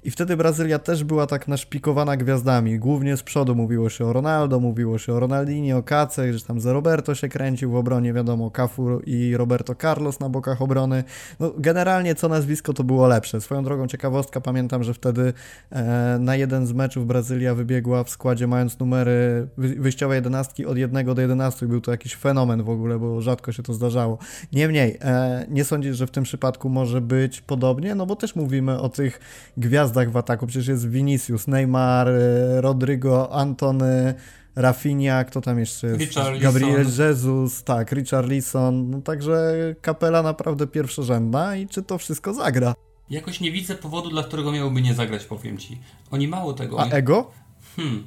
[0.05, 2.79] i wtedy Brazylia też była tak naszpikowana gwiazdami.
[2.79, 6.61] Głównie z przodu mówiło się o Ronaldo, mówiło się o Ronaldinho, o Kace, że tam
[6.61, 11.05] ze Roberto się kręcił w obronie, wiadomo, Cafu i Roberto Carlos na bokach obrony.
[11.41, 13.41] No, generalnie co nazwisko to było lepsze.
[13.41, 15.33] Swoją drogą ciekawostka, pamiętam, że wtedy
[15.71, 21.15] e, na jeden z meczów Brazylia wybiegła w składzie mając numery wyjściowe jedenastki od 1
[21.15, 24.19] do 11 i był to jakiś fenomen w ogóle, bo rzadko się to zdarzało.
[24.53, 27.95] Niemniej, e, nie sądzisz, że w tym przypadku może być podobnie?
[27.95, 29.21] No bo też mówimy o tych
[29.57, 30.47] gwiazdach w ataku.
[30.47, 34.15] Przecież jest Vinicius, Neymar, e, Rodrigo, Antony,
[34.57, 36.01] Rafinha, kto tam jeszcze jest?
[36.01, 36.53] Richarlison.
[36.53, 38.91] Gabriel Jesus, tak, Richarlison.
[38.91, 42.75] No także kapela naprawdę pierwszorzędna i czy to wszystko zagra?
[43.11, 45.79] Jakoś nie widzę powodu, dla którego miałoby nie zagrać, powiem ci.
[46.11, 46.81] Oni mało tego.
[46.81, 46.95] A oni...
[46.95, 47.31] ego?
[47.77, 48.07] Hmm.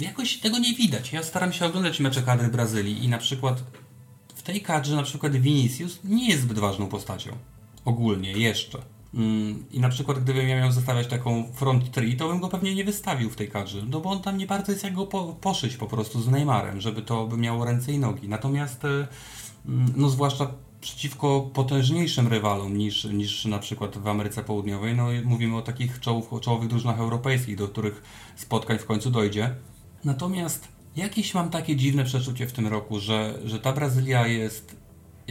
[0.00, 1.12] Jakoś tego nie widać.
[1.12, 3.62] Ja staram się oglądać mecze kadry Brazylii i na przykład
[4.34, 7.30] w tej kadrze na przykład Vinicius nie jest zbyt ważną postacią.
[7.84, 8.78] Ogólnie, jeszcze.
[9.14, 12.74] Mm, I na przykład gdybym ja miał zostawiać taką front three, to bym go pewnie
[12.74, 15.36] nie wystawił w tej kadrze, no bo on tam nie bardzo jest jak go po,
[15.40, 18.28] poszyć po prostu z Neymarem, żeby to by miało ręce i nogi.
[18.28, 19.08] Natomiast, mm,
[19.96, 25.62] no zwłaszcza przeciwko potężniejszym rywalom niż, niż na przykład w Ameryce Południowej, no mówimy o
[25.62, 28.02] takich czołów, czołowych drużynach europejskich, do których
[28.36, 29.54] spotkań w końcu dojdzie.
[30.04, 34.81] Natomiast jakieś mam takie dziwne przeczucie w tym roku, że, że ta Brazylia jest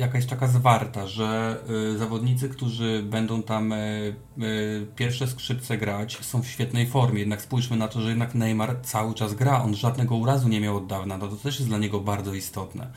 [0.02, 1.58] jakaś taka zwarta, że
[1.94, 7.20] y, zawodnicy, którzy będą tam y, y, pierwsze skrzypce grać, są w świetnej formie.
[7.20, 9.64] Jednak spójrzmy na to, że jednak Neymar cały czas gra.
[9.64, 11.18] On żadnego urazu nie miał od dawna.
[11.18, 12.88] No to też jest dla niego bardzo istotne.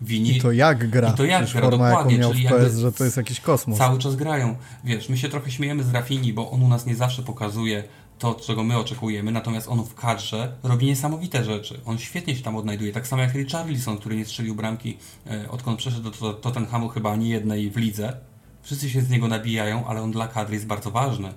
[0.00, 0.36] Wini...
[0.36, 1.10] I to jak gra.
[1.10, 2.16] I to jak Przecież gra, forma, dokładnie.
[2.16, 3.78] jaką czyli PS, że to jest jakiś kosmos.
[3.78, 4.56] Cały czas grają.
[4.84, 7.84] Wiesz, my się trochę śmiejemy z Rafini, bo on u nas nie zawsze pokazuje
[8.24, 11.80] to, czego my oczekujemy, natomiast on w kadrze robi niesamowite rzeczy.
[11.86, 14.96] On świetnie się tam odnajduje, tak samo jak Richarlison, który nie strzelił bramki,
[15.26, 18.16] e, odkąd przeszedł do Tottenhamu chyba ani jednej w lidze.
[18.62, 21.34] Wszyscy się z niego nabijają, ale on dla kadry jest bardzo ważny.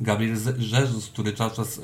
[0.00, 1.80] Gabriel Jesus, który cały czas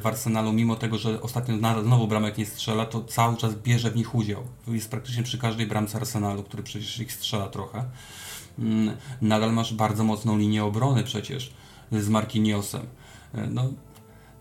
[0.00, 3.96] w Arsenalu, mimo tego, że ostatnio znowu bramek nie strzela, to cały czas bierze w
[3.96, 4.42] nich udział.
[4.68, 7.84] Jest praktycznie przy każdej bramce Arsenalu, który przecież ich strzela trochę.
[9.22, 11.52] Nadal masz bardzo mocną linię obrony przecież
[11.92, 12.86] z Marquinhosem.
[13.50, 13.64] No,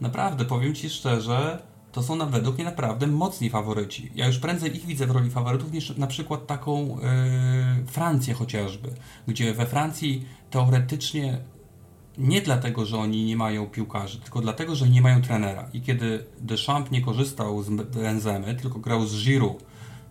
[0.02, 1.62] naprawdę, powiem Ci szczerze,
[1.92, 4.12] to są na, według mnie naprawdę mocni faworyci.
[4.16, 8.90] Ja już prędzej ich widzę w roli faworytów niż na przykład taką yy, Francję chociażby,
[9.28, 11.40] gdzie we Francji teoretycznie
[12.18, 15.70] nie dlatego, że oni nie mają piłkarzy, tylko dlatego, że nie mają trenera.
[15.74, 19.64] I kiedy Deschamps nie korzystał z Benzemy, tylko grał z Giroud,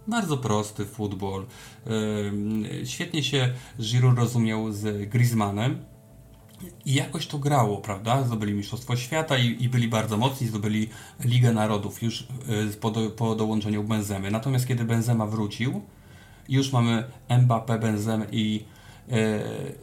[0.07, 1.47] bardzo prosty futbol,
[1.87, 5.85] yy, świetnie się Giroud rozumiał z Griezmannem,
[6.85, 8.25] i jakoś to grało, prawda?
[8.25, 10.89] Zdobyli Mistrzostwo Świata i, i byli bardzo mocni, zdobyli
[11.25, 12.21] Ligę Narodów już
[12.73, 14.31] y, po, do, po dołączeniu Benzemy.
[14.31, 15.83] Natomiast kiedy Benzema wrócił,
[16.49, 18.65] już mamy Mbappé, Benzemę i,
[19.09, 19.15] y,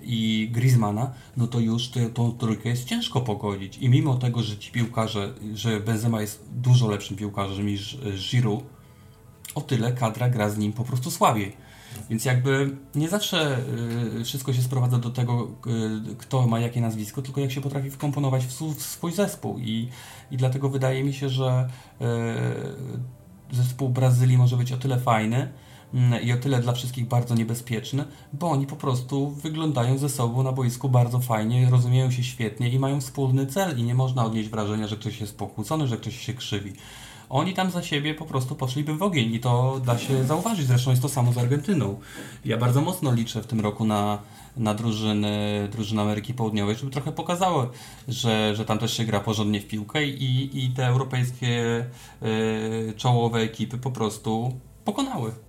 [0.02, 3.78] i Griezmana, no to już te, tą trójkę jest ciężko pogodzić.
[3.78, 7.98] I mimo tego, że ci piłkarze, że Benzema jest dużo lepszym piłkarzem niż
[8.32, 8.64] Giroud,
[9.56, 11.65] o tyle kadra gra z nim po prostu słabiej.
[12.10, 13.58] Więc jakby nie zawsze
[14.20, 15.48] y, wszystko się sprowadza do tego,
[16.12, 19.60] y, kto ma jakie nazwisko, tylko jak się potrafi wkomponować w, swój zespół.
[19.60, 19.90] I,
[20.32, 21.70] I dlatego wydaje mi się, że
[22.02, 25.50] y, zespół Brazylii może być o tyle fajny
[25.94, 30.44] mm, i o tyle dla wszystkich bardzo niebezpieczny, bo oni po prostu wyglądają ze sobą
[30.44, 34.50] na boisku bardzo fajnie, rozumieją się świetnie i mają wspólny cel i nie można odnieść
[34.50, 36.74] wrażenia, że ktoś jest pokłócony, że ktoś się krzywi.
[37.30, 40.68] Oni tam za siebie po prostu poszliby w ogień i to da się zauważyć.
[40.68, 42.00] Zresztą jest to samo z Argentyną.
[42.46, 44.20] Ja bardzo mocno liczę w tym roku na,
[44.58, 47.70] na drużyny, drużyny Ameryki Południowej, żeby trochę pokazało,
[48.08, 51.86] że, że tam też się gra porządnie w piłkę i, i te europejskie
[52.24, 55.45] y, czołowe ekipy po prostu pokonały.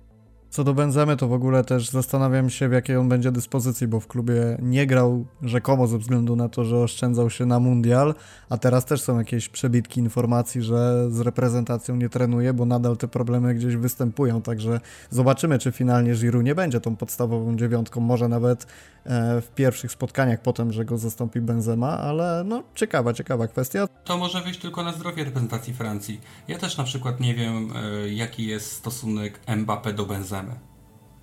[0.49, 3.99] Co do Benzemy, to w ogóle też zastanawiam się, w jakiej on będzie dyspozycji, bo
[3.99, 8.15] w klubie nie grał rzekomo ze względu na to, że oszczędzał się na mundial,
[8.49, 13.07] a teraz też są jakieś przebitki informacji, że z reprezentacją nie trenuje, bo nadal te
[13.07, 14.79] problemy gdzieś występują, także
[15.09, 18.67] zobaczymy, czy finalnie Giroud nie będzie tą podstawową dziewiątką, może nawet
[19.05, 23.87] e, w pierwszych spotkaniach potem, że go zastąpi Benzema, ale no ciekawa, ciekawa kwestia.
[24.03, 26.21] To może wyjść tylko na zdrowie reprezentacji Francji.
[26.47, 30.05] Ja też na przykład nie wiem, e, jaki jest stosunek Mbappé do
[30.37, 30.59] Benzemy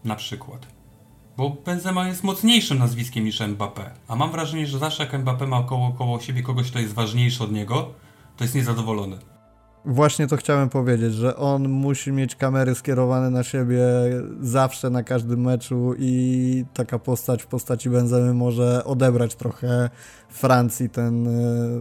[0.05, 0.67] na przykład.
[1.37, 3.91] Bo Benzema jest mocniejszym nazwiskiem niż Mbappé.
[4.09, 7.45] A mam wrażenie, że zawsze jak Mbappé ma koło, koło siebie kogoś, kto jest ważniejszy
[7.45, 7.95] od niego,
[8.37, 9.19] to jest niezadowolony.
[9.87, 13.81] Właśnie to chciałem powiedzieć, że on musi mieć kamery skierowane na siebie
[14.41, 19.91] zawsze na każdym meczu i taka postać w postaci Benzemy może odebrać trochę
[20.29, 21.29] Francji ten,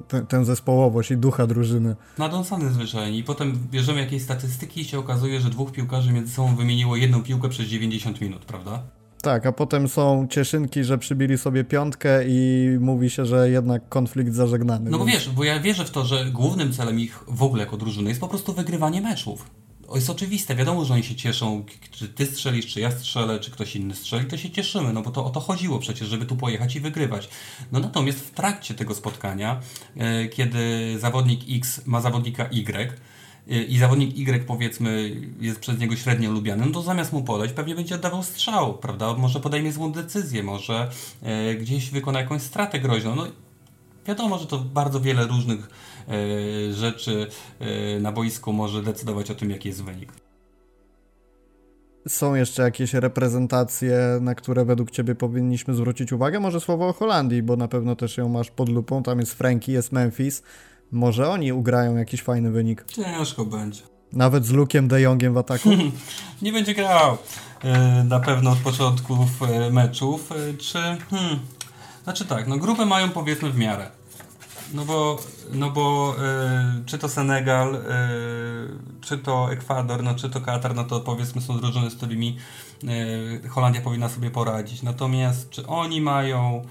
[0.07, 1.95] ten, tę zespołowość i ducha drużyny.
[2.17, 6.55] Nadąsany zwyczajnie i potem bierzemy jakieś statystyki i się okazuje, że dwóch piłkarzy między sobą
[6.55, 8.83] wymieniło jedną piłkę przez 90 minut, prawda?
[9.23, 14.33] Tak, a potem są cieszynki, że przybili sobie piątkę i mówi się, że jednak konflikt
[14.33, 14.91] zażegnany.
[14.91, 17.77] No bo wiesz, bo ja wierzę w to, że głównym celem ich w ogóle jako
[17.77, 19.49] drużyny jest po prostu wygrywanie meczów.
[19.87, 23.51] To jest oczywiste, wiadomo, że oni się cieszą, czy ty strzelisz, czy ja strzelę, czy
[23.51, 26.35] ktoś inny strzeli, to się cieszymy, no bo to o to chodziło przecież, żeby tu
[26.35, 27.29] pojechać i wygrywać.
[27.71, 29.59] No natomiast w trakcie tego spotkania,
[29.97, 30.59] e, kiedy
[30.99, 32.99] zawodnik X ma zawodnika Y,
[33.47, 37.75] i zawodnik Y powiedzmy jest przez niego średnio lubiany, no to zamiast mu podać pewnie
[37.75, 39.13] będzie oddawał strzał, prawda?
[39.13, 40.89] Może podejmie złą decyzję, może
[41.21, 43.15] e, gdzieś wykona jakąś stratę groźną.
[43.15, 43.27] No,
[44.07, 45.69] wiadomo, że to bardzo wiele różnych
[46.07, 47.27] e, rzeczy
[47.59, 50.13] e, na boisku może decydować o tym, jaki jest wynik.
[52.07, 56.39] Są jeszcze jakieś reprezentacje, na które według Ciebie powinniśmy zwrócić uwagę?
[56.39, 59.03] Może słowo o Holandii, bo na pewno też ją masz pod lupą.
[59.03, 60.43] Tam jest Frankie, jest Memphis.
[60.93, 62.85] Może oni ugrają jakiś fajny wynik.
[62.87, 63.81] Ciężko będzie.
[64.11, 65.69] Nawet z Lukiem de Jongiem w ataku?
[66.41, 67.17] Nie będzie grał
[67.63, 70.31] e, na pewno od początków e, meczów.
[70.31, 70.79] E, czy...
[71.09, 71.39] Hmm,
[72.03, 73.91] znaczy tak, no grupę mają powiedzmy w miarę.
[74.73, 75.19] No bo,
[75.51, 76.15] no bo
[76.85, 77.77] czy to Senegal,
[79.01, 82.37] czy to Ekwador, no czy to Katar, no to powiedzmy są drużyny, z którymi
[83.49, 84.83] Holandia powinna sobie poradzić.
[84.83, 86.65] Natomiast czy oni mają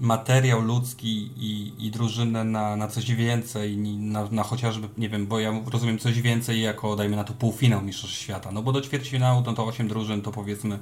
[0.00, 5.40] materiał ludzki i, i drużynę na, na coś więcej, na, na chociażby, nie wiem, bo
[5.40, 8.52] ja rozumiem coś więcej jako, dajmy na to, półfinał Mistrzostw Świata.
[8.52, 10.78] No bo do ćwierćfinału no to 8 drużyn to powiedzmy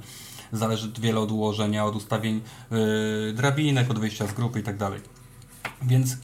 [0.51, 2.41] zależy wiele od ułożenia, od ustawień
[2.71, 5.01] yy, drabinek, od wyjścia z grupy i tak dalej.
[5.81, 6.17] Więc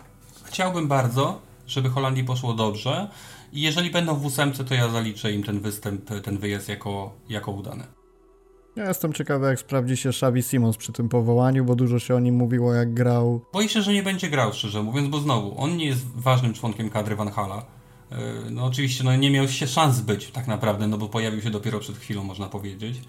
[0.44, 3.08] chciałbym bardzo, żeby Holandii poszło dobrze
[3.54, 7.52] i jeżeli będą w ósemce, to ja zaliczę im ten występ, ten wyjazd jako, jako
[7.52, 8.01] udany.
[8.76, 12.20] Ja jestem ciekawy, jak sprawdzi się Xavi Simons przy tym powołaniu, bo dużo się o
[12.20, 13.46] nim mówiło, jak grał.
[13.54, 16.90] Boję się, że nie będzie grał, szczerze mówiąc, bo znowu, on nie jest ważnym członkiem
[16.90, 17.66] kadry Van Hala.
[18.12, 18.18] E,
[18.52, 21.80] no oczywiście no, nie miał się szans być tak naprawdę, no bo pojawił się dopiero
[21.80, 23.02] przed chwilą, można powiedzieć.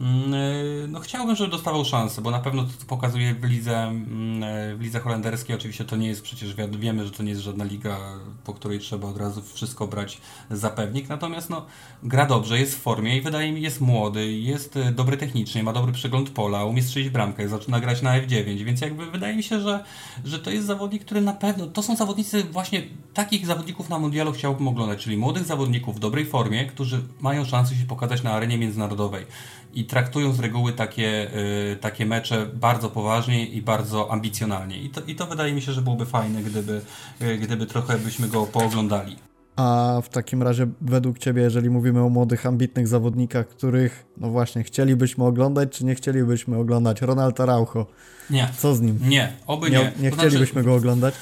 [0.00, 3.82] Mm, e, no chciałbym, żeby dostawał szansę, bo na pewno to, co pokazuje w lidze,
[3.82, 7.42] mm, e, w lidze holenderskiej, oczywiście to nie jest przecież, wiemy, że to nie jest
[7.42, 7.98] żadna liga,
[8.44, 10.20] po której trzeba od razu wszystko brać
[10.50, 11.66] za pewnik, natomiast no,
[12.02, 15.72] gra dobrze, jest w formie i wydaje mi jest młody, jest e, dobry technicznie, ma
[15.72, 19.60] dobry przegląd pola, umie strzelić bramkę, zaczyna grać na F9, więc jakby wydaje mi się,
[19.60, 19.84] że,
[20.24, 22.82] że to jest zawodnik, który na pewno, to są zawodnicy właśnie,
[23.14, 27.74] takich zawodników na mundialu chciałbym oglądać, czyli młodych zawodników w dobrej formie, którzy mają szansę
[27.74, 29.26] się pokazać na arenie międzynarodowej
[29.74, 31.36] i traktują z reguły takie,
[31.72, 34.78] y, takie mecze bardzo poważnie i bardzo ambicjonalnie.
[34.78, 36.80] I to, I to wydaje mi się, że byłoby fajne, gdyby,
[37.22, 39.16] y, gdyby trochę byśmy go pooglądali.
[39.56, 44.62] A w takim razie, według Ciebie, jeżeli mówimy o młodych, ambitnych zawodnikach, których, no właśnie,
[44.62, 47.02] chcielibyśmy oglądać, czy nie chcielibyśmy oglądać?
[47.02, 47.86] Ronald Araujo.
[48.30, 48.48] Nie.
[48.58, 48.98] Co z nim?
[49.02, 49.78] Nie, oby nie.
[49.78, 51.14] Nie, nie chcielibyśmy znaczy, go oglądać?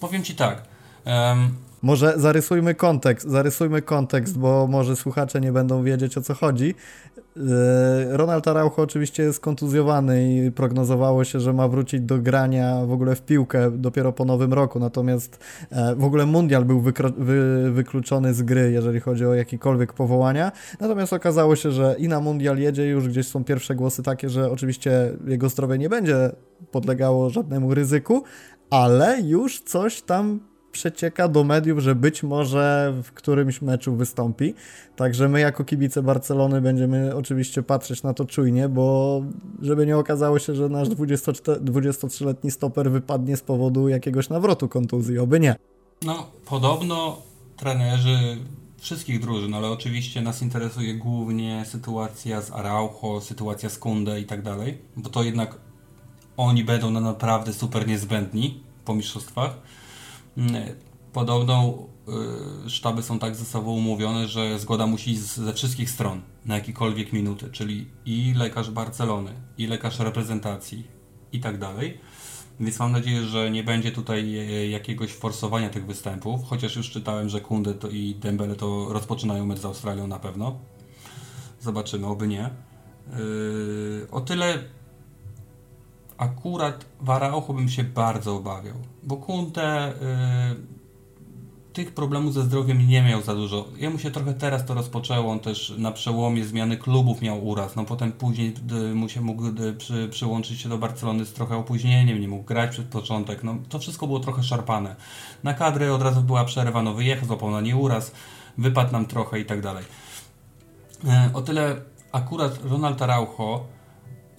[0.00, 0.62] Powiem Ci tak.
[1.06, 1.54] Um,
[1.84, 6.74] może zarysujmy kontekst, zarysujmy kontekst, bo może słuchacze nie będą wiedzieć o co chodzi.
[7.36, 12.92] E, Ronald Araujo oczywiście jest kontuzjowany i prognozowało się, że ma wrócić do grania w
[12.92, 15.38] ogóle w piłkę dopiero po nowym roku, natomiast
[15.70, 20.52] e, w ogóle mundial był wy wykluczony z gry, jeżeli chodzi o jakiekolwiek powołania.
[20.80, 24.50] Natomiast okazało się, że i na mundial jedzie, już gdzieś są pierwsze głosy takie, że
[24.50, 26.30] oczywiście jego zdrowie nie będzie
[26.70, 28.24] podlegało żadnemu ryzyku,
[28.70, 30.40] ale już coś tam
[30.74, 34.54] przecieka do mediów, że być może w którymś meczu wystąpi.
[34.96, 39.22] Także my jako kibice Barcelony będziemy oczywiście patrzeć na to czujnie, bo
[39.62, 45.40] żeby nie okazało się, że nasz 23-letni stoper wypadnie z powodu jakiegoś nawrotu kontuzji, oby
[45.40, 45.56] nie.
[46.02, 47.16] No, podobno
[47.56, 48.18] trenerzy
[48.78, 54.42] wszystkich drużyn, ale oczywiście nas interesuje głównie sytuacja z Araujo, sytuacja z Kunde i tak
[54.42, 55.56] dalej, bo to jednak
[56.36, 59.56] oni będą na naprawdę super niezbędni po mistrzostwach.
[60.36, 60.74] Mm,
[61.12, 61.78] podobno
[62.66, 66.54] y, sztaby są tak ze sobą umówione, że zgoda musi iść ze wszystkich stron na
[66.54, 70.86] jakiekolwiek minuty, czyli i lekarz Barcelony, i lekarz reprezentacji
[71.32, 71.98] i tak dalej.
[72.60, 77.28] Więc mam nadzieję, że nie będzie tutaj e, jakiegoś forsowania tych występów, chociaż już czytałem,
[77.28, 80.58] że Kunde to i Dembele to rozpoczynają mecz z Australią na pewno.
[81.60, 82.50] Zobaczymy, oby nie.
[83.16, 84.58] Yy, o tyle
[86.18, 90.74] akurat Waraucho bym się bardzo obawiał, bo Kunte y,
[91.72, 93.64] tych problemów ze zdrowiem nie miał za dużo.
[93.78, 97.76] Ja mu się trochę teraz to rozpoczęło, on też na przełomie zmiany klubów miał uraz,
[97.76, 98.54] no potem później
[98.90, 102.44] y, mu się mógł y, przy, przyłączyć się do Barcelony z trochę opóźnieniem, nie mógł
[102.44, 104.96] grać przed początek, no to wszystko było trochę szarpane.
[105.42, 108.12] Na kadry od razu była przerwa, no wyjechał, złapał na nie uraz,
[108.58, 109.84] wypadł nam trochę i tak dalej.
[111.04, 111.76] Y, o tyle
[112.12, 113.66] akurat Ronald Araujo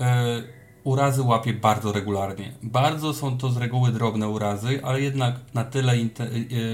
[0.01, 0.54] y,
[0.85, 2.53] urazy łapie bardzo regularnie.
[2.63, 6.09] Bardzo są to z reguły drobne urazy, ale jednak na tyle, y,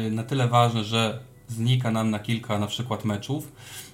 [0.07, 3.51] y, na tyle ważne, że znika nam na kilka na przykład meczów.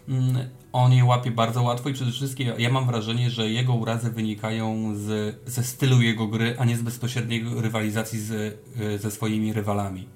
[0.10, 4.12] Mm, on je łapie bardzo łatwo i przede wszystkim ja mam wrażenie, że jego urazy
[4.12, 9.54] wynikają z, ze stylu jego gry, a nie z bezpośredniej rywalizacji z, y, ze swoimi
[9.54, 10.08] rywalami.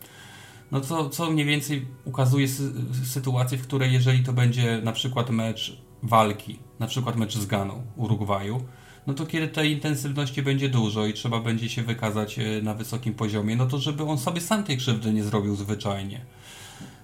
[0.71, 2.73] No co, co mniej więcej ukazuje sy
[3.05, 7.81] sytuację, w której jeżeli to będzie na przykład mecz walki, na przykład mecz z Ganą
[7.95, 8.61] Urugwaju,
[9.07, 13.13] no to kiedy tej intensywności będzie dużo i trzeba będzie się wykazać e, na wysokim
[13.13, 16.21] poziomie, no to żeby on sobie sam tej krzywdy nie zrobił zwyczajnie.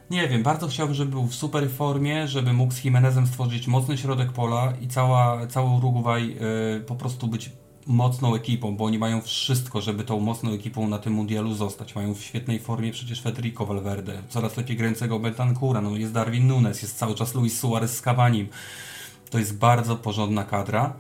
[0.09, 3.97] Nie wiem, bardzo chciałbym, żeby był w super formie, żeby mógł z Jimenezem stworzyć mocny
[3.97, 6.37] środek pola i cała, cały Uruguay
[6.77, 7.49] y, po prostu być
[7.87, 11.95] mocną ekipą, bo oni mają wszystko, żeby tą mocną ekipą na tym mundialu zostać.
[11.95, 16.81] Mają w świetnej formie przecież Federico Valverde, coraz lepiej grającego Bentancura, no jest Darwin Nunes,
[16.81, 18.47] jest cały czas Luis Suarez z Cavanim.
[19.29, 20.93] To jest bardzo porządna kadra.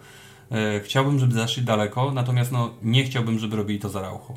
[0.51, 4.33] E, chciałbym, żeby zaszli daleko, natomiast no, nie chciałbym, żeby robili to za Raucho.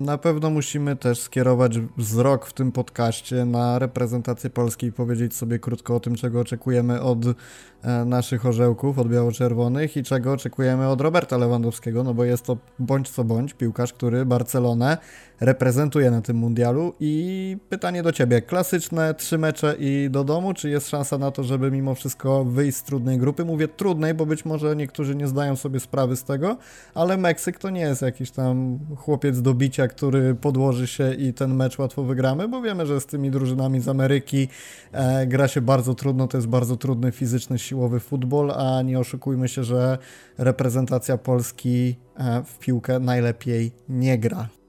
[0.00, 5.58] Na pewno musimy też skierować wzrok w tym podcaście na reprezentację Polski i powiedzieć sobie
[5.58, 11.00] krótko o tym, czego oczekujemy od e, naszych orzełków, od biało-czerwonych i czego oczekujemy od
[11.00, 14.98] Roberta Lewandowskiego, no bo jest to bądź co bądź piłkarz, który Barcelonę
[15.40, 20.70] reprezentuje na tym mundialu i pytanie do Ciebie, klasyczne trzy mecze i do domu, czy
[20.70, 23.44] jest szansa na to, żeby mimo wszystko wyjść z trudnej grupy?
[23.44, 26.56] Mówię trudnej, bo być może niektórzy nie zdają sobie sprawy z tego,
[26.94, 31.54] ale Meksyk to nie jest jakiś tam chłopiec do bicia, który podłoży się i ten
[31.54, 34.48] mecz łatwo wygramy, bo wiemy, że z tymi drużynami z Ameryki
[34.92, 39.48] e, gra się bardzo trudno, to jest bardzo trudny fizyczny, siłowy futbol, a nie oszukujmy
[39.48, 39.98] się, że
[40.38, 44.59] reprezentacja Polski e, w piłkę najlepiej nie gra.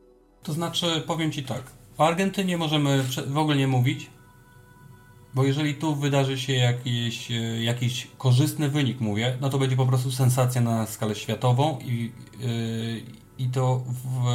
[0.43, 1.63] To znaczy, powiem Ci tak,
[1.97, 4.09] o Argentynie możemy w ogóle nie mówić,
[5.33, 9.85] bo jeżeli tu wydarzy się jakiś, e, jakiś korzystny wynik, mówię, no to będzie po
[9.85, 13.01] prostu sensacja na skalę światową i, yy,
[13.39, 14.25] i to w,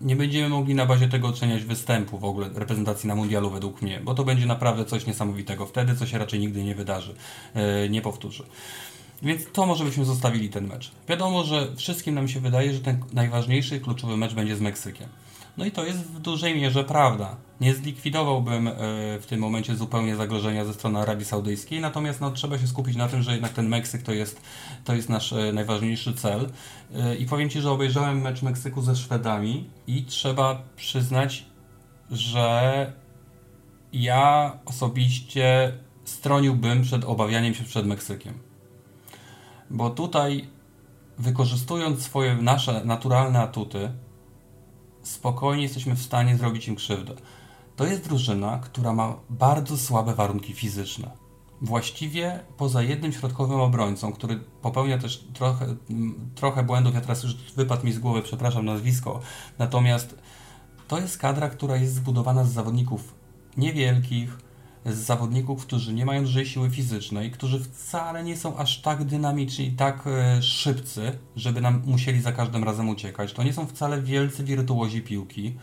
[0.00, 4.00] nie będziemy mogli na bazie tego oceniać występu w ogóle reprezentacji na mundialu według mnie,
[4.04, 7.14] bo to będzie naprawdę coś niesamowitego wtedy, co się raczej nigdy nie wydarzy,
[7.54, 8.44] yy, nie powtórzy.
[9.22, 10.92] Więc to może byśmy zostawili ten mecz.
[11.08, 15.08] Wiadomo, że wszystkim nam się wydaje, że ten najważniejszy, kluczowy mecz będzie z Meksykiem.
[15.56, 17.36] No i to jest w dużej mierze prawda.
[17.60, 18.72] Nie zlikwidowałbym e,
[19.20, 23.08] w tym momencie zupełnie zagrożenia ze strony Arabii Saudyjskiej, natomiast no, trzeba się skupić na
[23.08, 24.40] tym, że jednak ten Meksyk to jest,
[24.84, 26.50] to jest nasz e, najważniejszy cel.
[26.94, 31.44] E, I powiem Ci, że obejrzałem mecz Meksyku ze Szwedami i trzeba przyznać,
[32.10, 32.92] że
[33.92, 35.72] ja osobiście
[36.04, 38.34] stroniłbym przed obawianiem się przed Meksykiem.
[39.70, 40.48] Bo tutaj
[41.18, 43.90] wykorzystując swoje nasze naturalne atuty,
[45.06, 47.14] spokojnie jesteśmy w stanie zrobić im krzywdę.
[47.76, 51.10] To jest drużyna, która ma bardzo słabe warunki fizyczne.
[51.62, 55.66] Właściwie poza jednym środkowym obrońcą, który popełnia też trochę,
[56.34, 59.20] trochę błędów, ja teraz już wypadł mi z głowy, przepraszam nazwisko,
[59.58, 60.18] natomiast
[60.88, 63.14] to jest kadra, która jest zbudowana z zawodników
[63.56, 64.38] niewielkich,
[64.86, 69.66] z zawodników, którzy nie mają dużej siły fizycznej, którzy wcale nie są aż tak dynamiczni
[69.66, 73.32] i tak e, szybcy, żeby nam musieli za każdym razem uciekać.
[73.32, 75.54] To nie są wcale wielcy wirtuozi piłki.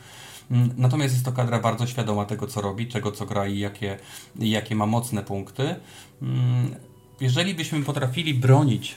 [0.51, 3.97] Mm, natomiast jest to kadra bardzo świadoma tego, co robi, czego, co gra i jakie,
[4.39, 5.75] jakie ma mocne punkty.
[6.21, 6.75] Mm,
[7.21, 8.95] jeżeli byśmy potrafili bronić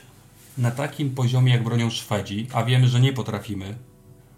[0.58, 3.74] na takim poziomie, jak bronią Szwedzi, a wiemy, że nie potrafimy,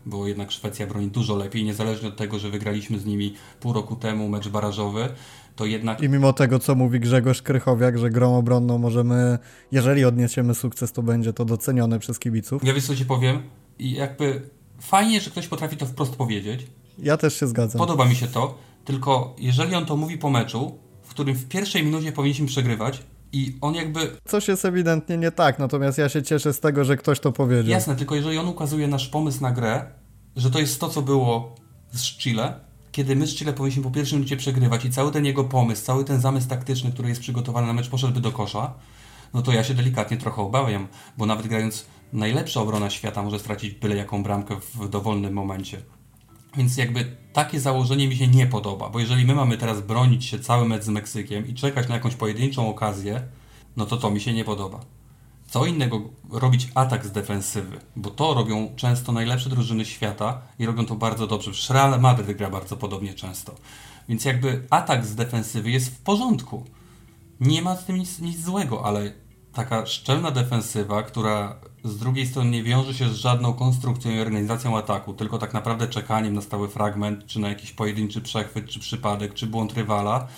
[0.06, 3.96] bo jednak Szwecja broni dużo lepiej, niezależnie od tego, że wygraliśmy z nimi pół roku
[3.96, 5.08] temu mecz barażowy,
[5.58, 6.02] to jednak...
[6.02, 9.38] I mimo tego, co mówi Grzegorz Krychowiak, że grą obronną możemy,
[9.72, 12.64] jeżeli odniesiemy sukces, to będzie to docenione przez kibiców.
[12.64, 13.42] Ja wiesz, co Ci powiem?
[13.78, 14.50] I jakby
[14.80, 16.66] fajnie, że ktoś potrafi to wprost powiedzieć.
[16.98, 17.78] Ja też się zgadzam.
[17.78, 21.84] Podoba mi się to, tylko jeżeli on to mówi po meczu, w którym w pierwszej
[21.84, 23.02] minucie powinniśmy przegrywać,
[23.32, 24.10] i on jakby.
[24.24, 27.70] Coś jest ewidentnie nie tak, natomiast ja się cieszę z tego, że ktoś to powiedział.
[27.70, 29.84] Jasne, tylko jeżeli on ukazuje nasz pomysł na grę,
[30.36, 31.54] że to jest to, co było
[31.92, 32.60] z Chile,
[32.98, 36.04] kiedy my z Chile powinniśmy po pierwszym minucie przegrywać i cały ten jego pomysł, cały
[36.04, 38.74] ten zamysł taktyczny, który jest przygotowany na mecz, poszedłby do kosza,
[39.34, 40.88] no to ja się delikatnie trochę obawiam,
[41.18, 45.82] bo nawet grając najlepsza obrona świata może stracić byle jaką bramkę w dowolnym momencie.
[46.56, 50.38] Więc jakby takie założenie mi się nie podoba, bo jeżeli my mamy teraz bronić się
[50.38, 53.22] cały mecz z Meksykiem i czekać na jakąś pojedynczą okazję,
[53.76, 54.80] no to to mi się nie podoba.
[55.48, 60.86] Co innego robić atak z defensywy, bo to robią często najlepsze drużyny świata i robią
[60.86, 61.50] to bardzo dobrze.
[61.50, 63.54] Przecież Real Madrid gra bardzo podobnie często.
[64.08, 66.64] Więc jakby atak z defensywy jest w porządku.
[67.40, 69.12] Nie ma z tym nic, nic złego, ale
[69.52, 74.78] taka szczelna defensywa, która z drugiej strony nie wiąże się z żadną konstrukcją i organizacją
[74.78, 79.34] ataku, tylko tak naprawdę czekaniem na stały fragment, czy na jakiś pojedynczy przechwyt, czy przypadek,
[79.34, 80.28] czy błąd rywala,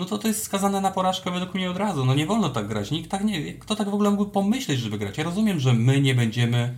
[0.00, 2.04] no to to jest skazane na porażkę według mnie od razu.
[2.04, 2.90] No nie wolno tak grać.
[2.90, 5.18] Nikt tak nie, kto tak w ogóle mógłby pomyśleć, żeby grać?
[5.18, 6.74] Ja rozumiem, że my nie będziemy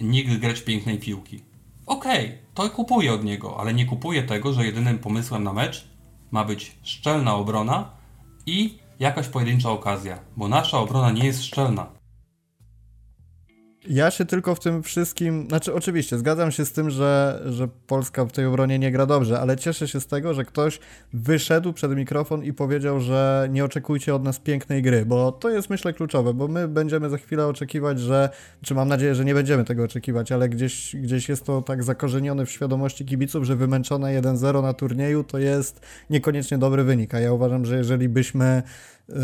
[0.00, 1.40] nigdy grać pięknej piłki.
[1.86, 5.88] Okej, okay, to kupuję od niego, ale nie kupuję tego, że jedynym pomysłem na mecz
[6.30, 7.90] ma być szczelna obrona
[8.46, 11.95] i jakaś pojedyncza okazja, bo nasza obrona nie jest szczelna.
[13.88, 18.24] Ja się tylko w tym wszystkim, znaczy oczywiście zgadzam się z tym, że, że Polska
[18.24, 20.78] w tej obronie nie gra dobrze, ale cieszę się z tego, że ktoś
[21.12, 25.70] wyszedł przed mikrofon i powiedział, że nie oczekujcie od nas pięknej gry, bo to jest
[25.70, 28.30] myślę kluczowe, bo my będziemy za chwilę oczekiwać, że,
[28.62, 32.46] czy mam nadzieję, że nie będziemy tego oczekiwać, ale gdzieś, gdzieś jest to tak zakorzenione
[32.46, 35.80] w świadomości kibiców, że wymęczone 1-0 na turnieju to jest
[36.10, 38.62] niekoniecznie dobry wynik, a ja uważam, że jeżeli byśmy
[39.08, 39.16] yy,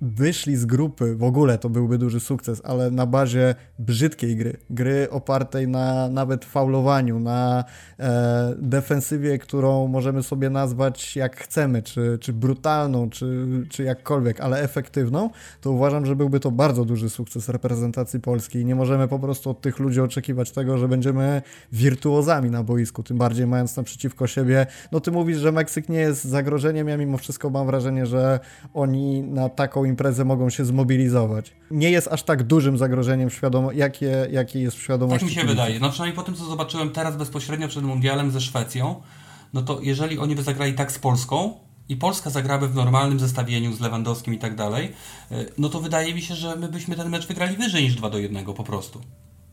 [0.00, 5.10] wyszli z grupy, w ogóle to byłby duży sukces, ale na bazie brzydkiej gry, gry
[5.10, 7.64] opartej na nawet faulowaniu, na
[7.98, 14.60] e, defensywie, którą możemy sobie nazwać jak chcemy, czy, czy brutalną, czy, czy jakkolwiek, ale
[14.60, 15.30] efektywną,
[15.60, 19.60] to uważam, że byłby to bardzo duży sukces reprezentacji Polski nie możemy po prostu od
[19.60, 21.42] tych ludzi oczekiwać tego, że będziemy
[21.72, 26.24] wirtuozami na boisku, tym bardziej mając naprzeciwko siebie, no ty mówisz, że Meksyk nie jest
[26.24, 28.40] zagrożeniem, ja mimo wszystko mam wrażenie, że
[28.74, 31.52] oni na taką imprezę mogą się zmobilizować.
[31.70, 35.26] Nie jest aż tak dużym zagrożeniem, świadomo, jakie, jakie jest w świadomości.
[35.26, 35.80] Tak mi się wydaje.
[35.80, 39.02] No przynajmniej po tym, co zobaczyłem teraz bezpośrednio przed Mundialem ze Szwecją,
[39.52, 41.54] no to jeżeli oni by zagrali tak z Polską,
[41.88, 44.92] i Polska zagraby w normalnym zestawieniu z Lewandowskim i tak dalej,
[45.30, 48.10] e, no to wydaje mi się, że my byśmy ten mecz wygrali wyżej niż 2
[48.10, 49.00] do 1 po prostu.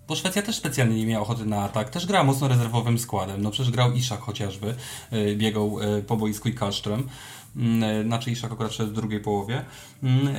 [0.08, 3.42] Bo Szwecja też specjalnie nie miała ochoty na atak, też grała mocno rezerwowym składem.
[3.42, 4.76] No przecież grał Iszak chociażby,
[5.12, 7.08] e, biegał e, po boisku i Kasztrem.
[7.56, 9.66] Mm, znaczy Iszak akurat szedł w drugiej połowie.
[10.03, 10.36] Mm,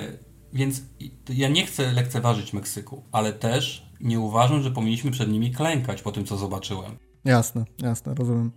[0.52, 0.82] więc
[1.28, 6.12] ja nie chcę lekceważyć Meksyku, ale też nie uważam, że powinniśmy przed nimi klękać po
[6.12, 6.96] tym, co zobaczyłem.
[7.24, 8.52] Jasne, jasne, rozumiem.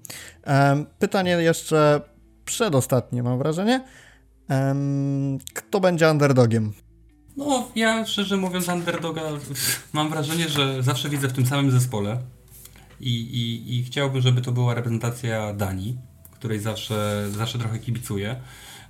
[1.00, 2.02] Pytanie jeszcze
[2.46, 3.84] przedostatnie, mam wrażenie.
[5.54, 6.74] Kto będzie underdogiem?
[7.38, 9.22] No, ja szczerze mówiąc, underdoga
[9.94, 12.22] mam wrażenie, że zawsze widzę w tym samym zespole
[13.00, 15.98] i, i, i chciałbym, żeby to była reprezentacja Danii
[16.40, 18.36] której zawsze, zawsze trochę kibicuję.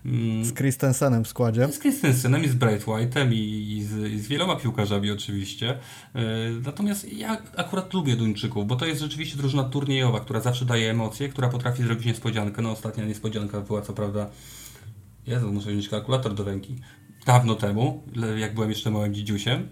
[0.06, 0.46] Mm.
[0.46, 1.68] Z Christensenem w składzie.
[1.68, 5.78] Z Christensenem i z Bright White'em i, i, z, i z wieloma piłkarzami oczywiście.
[6.16, 6.22] Yy,
[6.66, 11.30] natomiast ja akurat lubię Duńczyków, bo to jest rzeczywiście drużyna turniejowa, która zawsze daje emocje,
[11.30, 12.62] która potrafi zrobić niespodziankę.
[12.62, 14.30] No ostatnia niespodzianka była co prawda
[15.28, 16.76] Jezu, muszę wziąć kalkulator do ręki.
[17.26, 18.04] Dawno temu,
[18.38, 19.68] jak byłem jeszcze małym dzidziusiem.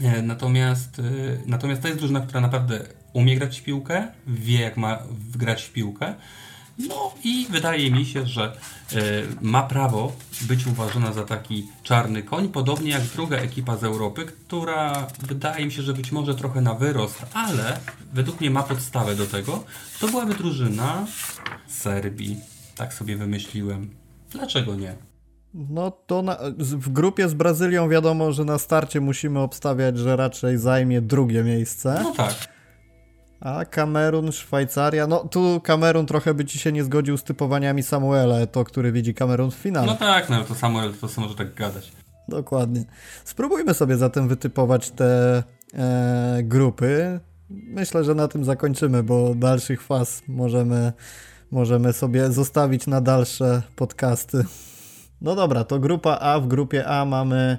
[0.00, 4.76] Yy, natomiast, yy, natomiast to jest drużyna, która naprawdę umie grać w piłkę, wie jak
[4.76, 4.98] ma
[5.36, 6.14] grać w piłkę
[6.78, 8.56] no i wydaje mi się, że
[8.92, 8.96] y,
[9.40, 15.06] ma prawo być uważana za taki czarny koń, podobnie jak druga ekipa z Europy, która
[15.18, 17.80] wydaje mi się, że być może trochę na wyrost, ale
[18.12, 19.64] według mnie ma podstawę do tego.
[20.00, 21.06] To byłaby drużyna
[21.66, 22.36] Serbii.
[22.76, 23.90] Tak sobie wymyśliłem.
[24.30, 24.94] Dlaczego nie?
[25.54, 30.58] No to na, w grupie z Brazylią wiadomo, że na starcie musimy obstawiać, że raczej
[30.58, 32.00] zajmie drugie miejsce.
[32.02, 32.34] No tak.
[33.44, 38.46] A Kamerun, Szwajcaria, no tu Kamerun trochę by ci się nie zgodził z typowaniami Samuela,
[38.46, 39.86] to który widzi Kamerun w finale.
[39.86, 41.92] No tak, no to Samuel to może tak gadać.
[42.28, 42.84] Dokładnie.
[43.24, 45.42] Spróbujmy sobie zatem wytypować te
[45.74, 47.20] e, grupy.
[47.50, 50.92] Myślę, że na tym zakończymy, bo dalszych faz możemy,
[51.50, 54.44] możemy sobie zostawić na dalsze podcasty.
[55.20, 56.40] No dobra, to grupa A.
[56.40, 57.58] W grupie A mamy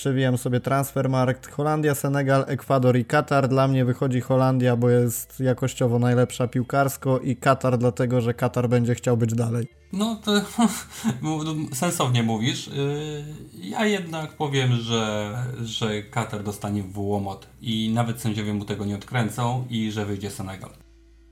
[0.00, 1.50] Przewijam sobie transfermarkt.
[1.50, 3.48] Holandia, Senegal, Ekwador i Katar.
[3.48, 8.94] Dla mnie wychodzi Holandia, bo jest jakościowo najlepsza piłkarsko i Katar dlatego, że Katar będzie
[8.94, 9.66] chciał być dalej.
[9.92, 10.32] No to
[11.72, 12.68] sensownie mówisz.
[12.68, 13.24] Y,
[13.54, 18.94] ja jednak powiem, że, że Katar dostanie w łomot i nawet sędziowie mu tego nie
[18.94, 20.70] odkręcą i że wyjdzie Senegal.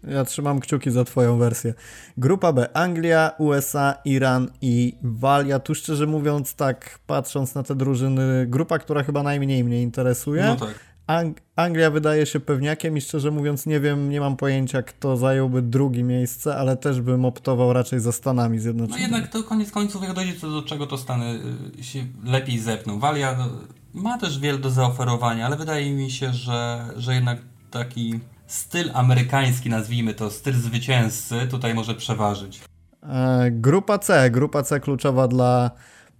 [0.04, 1.74] Ja trzymam kciuki za twoją wersję.
[2.16, 2.76] Grupa B.
[2.76, 5.58] Anglia, USA, Iran i Walia.
[5.58, 10.44] Tu szczerze mówiąc, tak patrząc na te drużyny, grupa, która chyba najmniej mnie interesuje.
[10.44, 10.88] No tak.
[11.08, 15.62] Ang Anglia wydaje się pewniakiem i szczerze mówiąc nie wiem, nie mam pojęcia kto zająłby
[15.62, 19.10] drugie miejsce, ale też bym optował raczej za Stanami Zjednoczonymi.
[19.10, 21.40] No jednak to koniec końców jak dojdzie do czego to Stany
[21.78, 22.98] y, się lepiej zepną.
[22.98, 23.48] Walia no,
[23.94, 27.38] ma też wiele do zaoferowania, ale wydaje mi się, że, że jednak
[27.70, 32.60] taki styl amerykański, nazwijmy to, styl zwycięzcy tutaj może przeważyć.
[33.02, 35.70] E, grupa C, grupa C kluczowa dla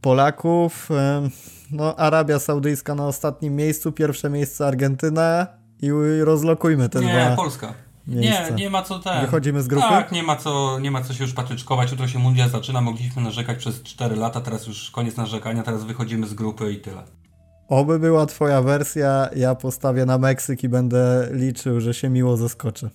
[0.01, 0.91] Polaków.
[0.91, 1.29] E,
[1.70, 5.47] no, Arabia Saudyjska na ostatnim miejscu, pierwsze miejsce Argentyna
[5.83, 7.74] i rozlokujmy te nie, Polska.
[8.07, 8.51] Miejsca.
[8.51, 9.20] Nie, nie ma co ten.
[9.20, 9.89] Wychodzimy z grupy?
[9.89, 11.91] Tak, nie ma co, nie ma co się już patyczkować.
[11.91, 16.26] Jutro się mundial zaczyna, mogliśmy narzekać przez 4 lata, teraz już koniec narzekania, teraz wychodzimy
[16.26, 17.03] z grupy i tyle.
[17.69, 22.91] Oby była twoja wersja, ja postawię na Meksyk i będę liczył, że się miło zaskoczy.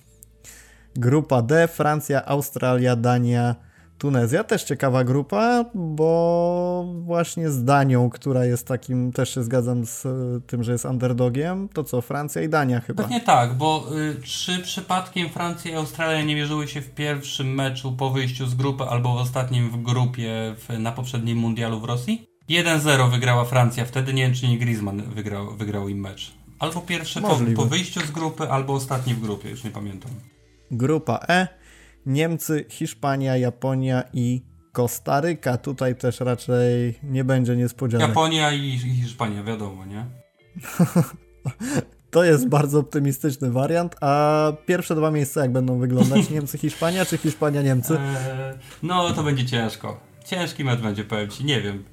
[0.96, 3.56] Grupa D, Francja, Australia, Dania,
[3.98, 4.44] Tunezja.
[4.44, 10.08] Też ciekawa grupa, bo właśnie z Danią, która jest takim, też się zgadzam z
[10.48, 13.04] tym, że jest underdogiem, to co, Francja i Dania chyba.
[13.04, 17.92] Pewnie tak, bo y, czy przypadkiem Francja i Australia nie mierzyły się w pierwszym meczu
[17.92, 22.33] po wyjściu z grupy albo w ostatnim w grupie w, na poprzednim mundialu w Rosji?
[22.50, 26.34] 1-0 wygrała Francja, wtedy nie wiem czy nie Griezmann wygrał, wygrał im mecz.
[26.60, 30.12] Albo pierwszy po, po, wyjściu z grupy, albo ostatni w grupie, już nie pamiętam.
[30.72, 31.48] Grupa E.
[32.06, 34.42] Niemcy, Hiszpania, Japonia i
[34.72, 35.58] Kostaryka.
[35.58, 38.08] Tutaj też raczej nie będzie niespodzianek.
[38.08, 40.06] Japonia i, Hiszpania, wiadomo, nie?
[42.12, 43.96] To jest bardzo optymistyczny wariant.
[44.02, 46.30] A pierwsze dwa miejsca jak będą wyglądać?
[46.30, 47.94] Niemcy, Hiszpania czy Hiszpania, Niemcy?
[47.94, 50.00] Eee, no to będzie ciężko.
[50.26, 51.84] Ciężki mecz będzie, powiem Ci, nie wiem.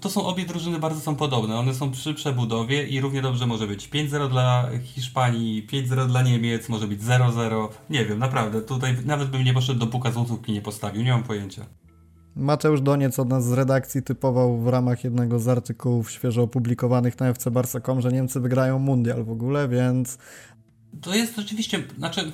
[0.00, 1.56] To są obie drużyny bardzo są podobne.
[1.56, 6.68] One są przy przebudowie i równie dobrze może być 5-0 dla Hiszpanii, 5-0 dla Niemiec,
[6.68, 7.68] może być 0-0.
[7.90, 8.62] Nie wiem, naprawdę.
[8.62, 11.66] Tutaj nawet bym nie poszedł do puka złotówki nie postawił, nie mam pojęcia.
[12.36, 17.34] Mateusz Doniec od nas z redakcji typował w ramach jednego z artykułów świeżo opublikowanych na
[17.34, 20.18] fcbarsa.com, że Niemcy wygrają mundial w ogóle, więc...
[21.02, 22.32] To jest rzeczywiście, znaczy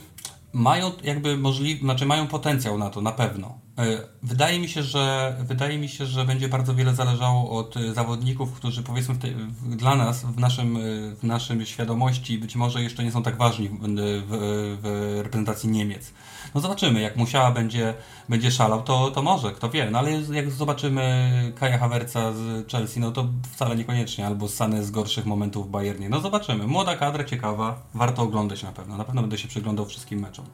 [0.53, 3.59] mają jakby możliw, znaczy mają potencjał na to, na pewno.
[3.83, 8.53] E, wydaje mi się, że wydaje mi się, że będzie bardzo wiele zależało od zawodników,
[8.53, 9.28] którzy powiedzmy te,
[9.76, 10.78] dla nas, w naszym,
[11.16, 16.12] w naszym świadomości być może jeszcze nie są tak ważni w, w, w reprezentacji Niemiec.
[16.55, 17.95] No zobaczymy, jak Musiała będzie,
[18.28, 19.91] będzie szalał, to, to może, kto wie.
[19.91, 24.91] No ale jak zobaczymy Kaja Hawerca z Chelsea, no to wcale niekoniecznie, albo Sane z
[24.91, 26.09] gorszych momentów w Bayernie.
[26.09, 26.66] No zobaczymy.
[26.66, 28.97] Młoda kadra, ciekawa, warto oglądać na pewno.
[28.97, 30.47] Na pewno będę się przyglądał wszystkim meczom.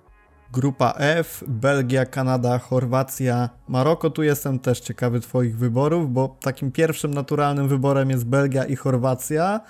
[0.53, 4.11] Grupa F, Belgia, Kanada, Chorwacja, Maroko.
[4.11, 9.61] Tu jestem też ciekawy Twoich wyborów, bo takim pierwszym naturalnym wyborem jest Belgia i Chorwacja,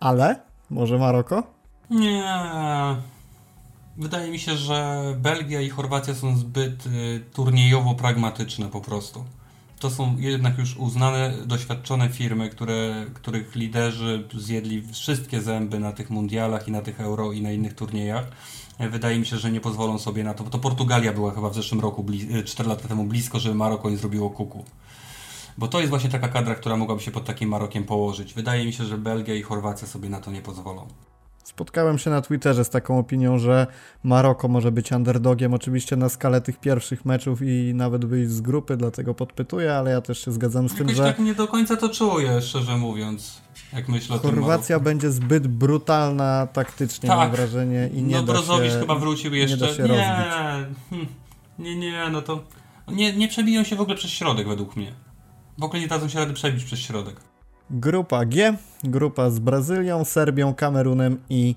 [0.00, 0.40] ale
[0.70, 1.42] może Maroko?
[1.90, 2.24] Nie,
[3.96, 9.24] Wydaje mi się, że Belgia i Chorwacja są zbyt y, turniejowo pragmatyczne po prostu.
[9.78, 16.10] To są jednak już uznane, doświadczone firmy, które, których liderzy zjedli wszystkie zęby na tych
[16.10, 18.24] mundialach i na tych euro i na innych turniejach.
[18.88, 21.54] Wydaje mi się, że nie pozwolą sobie na to, bo to Portugalia była chyba w
[21.54, 22.06] zeszłym roku,
[22.44, 24.64] 4 y, lata temu blisko, żeby Maroko nie zrobiło kuku.
[25.58, 28.34] Bo to jest właśnie taka kadra, która mogłaby się pod takim Marokiem położyć.
[28.34, 30.86] Wydaje mi się, że Belgia i Chorwacja sobie na to nie pozwolą.
[31.44, 33.66] Spotkałem się na Twitterze z taką opinią, że
[34.02, 38.76] Maroko może być underdogiem, oczywiście na skalę tych pierwszych meczów i nawet wyjść z grupy,
[38.76, 41.04] dlatego podpytuję, ale ja też się zgadzam z Jakoś tym, że...
[41.04, 47.08] tak nie do końca to czuję, szczerze mówiąc, jak myślę Chorwacja będzie zbyt brutalna taktycznie,
[47.08, 47.18] tak.
[47.18, 49.66] mam wrażenie, i nie no, Brozowicz chyba wrócił jeszcze.
[49.78, 50.04] Nie, nie,
[50.90, 51.06] hmm.
[51.58, 52.44] nie, nie, no to...
[52.88, 54.92] Nie, nie przebiją się w ogóle przez środek według mnie.
[55.58, 57.20] W ogóle nie dadzą się rady przebić przez środek.
[57.70, 61.54] Grupa G, grupa z Brazylią, Serbią, Kamerunem i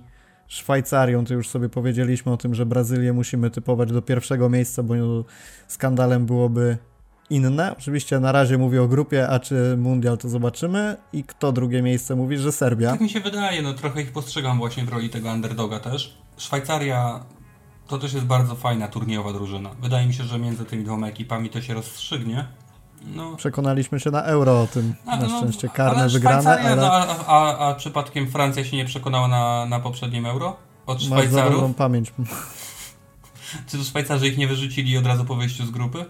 [0.47, 1.25] Szwajcarią.
[1.25, 4.93] To już sobie powiedzieliśmy o tym, że Brazylię musimy typować do pierwszego miejsca, bo
[5.67, 6.77] skandalem byłoby
[7.29, 7.75] inne.
[7.77, 10.97] Oczywiście na razie mówię o grupie, a czy mundial to zobaczymy.
[11.13, 12.91] I kto drugie miejsce mówi, że Serbia?
[12.91, 16.17] Tak mi się wydaje, no trochę ich postrzegam właśnie w roli tego underdoga też.
[16.37, 17.25] Szwajcaria
[17.87, 19.69] to też jest bardzo fajna turniejowa drużyna.
[19.81, 22.47] Wydaje mi się, że między tymi dwoma ekipami to się rozstrzygnie.
[23.15, 23.35] No.
[23.35, 24.95] Przekonaliśmy się na euro o tym.
[25.05, 26.59] A, na no, szczęście karne ale wygrane.
[26.59, 26.75] Ale...
[26.75, 30.55] No, a, a, a, przypadkiem Francja się nie przekonała na, na poprzednim euro?
[30.85, 31.61] Od Szwajcarów?
[31.61, 32.13] Masz pamięć.
[33.67, 36.05] Czy to Szwajcarzy ich nie wyrzucili od razu po wyjściu z grupy?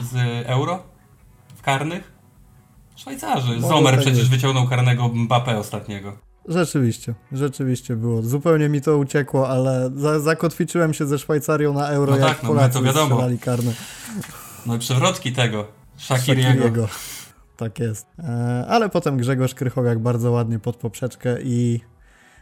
[0.00, 0.82] Z euro?
[1.56, 2.12] W karnych?
[2.96, 3.48] Szwajcarzy.
[3.48, 4.30] Może Zomer tak przecież jest.
[4.30, 6.12] wyciągnął karnego Mbappé ostatniego.
[6.48, 8.22] Rzeczywiście, rzeczywiście było.
[8.22, 12.42] Zupełnie mi to uciekło, ale za, zakotwiczyłem się ze Szwajcarią na euro, no jak tak,
[12.42, 13.22] no, Polacy to wiadomo.
[13.40, 13.72] karne.
[14.66, 15.66] No i przewrotki tego.
[15.96, 16.88] Shakiriego.
[17.56, 18.06] Tak jest.
[18.18, 21.80] E, ale potem Grzegorz Krychowiak bardzo ładnie pod poprzeczkę i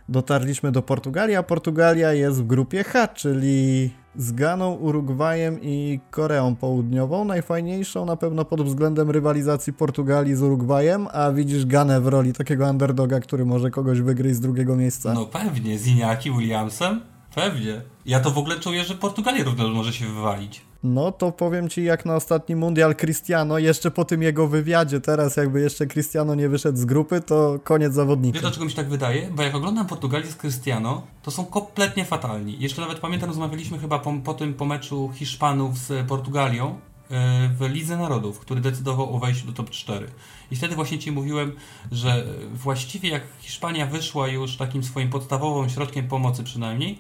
[0.09, 6.57] dotarliśmy do Portugalii, a Portugalia jest w grupie H, czyli z Ganą, Urugwajem i Koreą
[6.57, 7.25] Południową.
[7.25, 12.71] Najfajniejszą na pewno pod względem rywalizacji Portugalii z Urugwajem, a widzisz Ganę w roli takiego
[12.71, 15.15] underdoga, który może kogoś wygryźć z drugiego miejsca.
[15.15, 17.01] No pewnie, z Iniaki Williamsem?
[17.35, 17.83] Pewnie.
[18.07, 20.70] Ja to w ogóle czuję, że Portugalia również może się wywalić.
[20.83, 25.37] No to powiem ci, jak na ostatni mundial Cristiano, jeszcze po tym jego wywiadzie, teraz
[25.37, 28.35] jakby jeszcze Cristiano nie wyszedł z grupy, to koniec zawodnika.
[28.35, 29.31] Wiesz dlaczego mi się tak wydaje?
[29.31, 32.57] Bo jak oglądam Portugalię z Cristiano, to są kompletnie fatalni.
[32.59, 36.79] Jeszcze nawet pamiętam, rozmawialiśmy chyba po, po tym, po meczu Hiszpanów z Portugalią,
[37.11, 40.07] e, w Lidze Narodów, który decydował o wejściu do top 4.
[40.51, 41.53] I wtedy właśnie Ci mówiłem,
[41.93, 46.99] że właściwie jak Hiszpania wyszła już takim swoim podstawowym środkiem pomocy przynajmniej,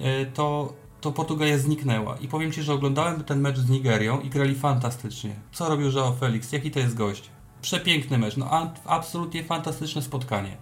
[0.00, 0.72] e, to
[1.04, 2.16] to Portugalia zniknęła.
[2.16, 5.34] I powiem Ci, że oglądałem ten mecz z Nigerią i grali fantastycznie.
[5.52, 6.52] Co robił Joao Felix?
[6.52, 7.30] Jaki to jest gość?
[7.62, 10.56] Przepiękny mecz, no absolutnie fantastyczne spotkanie.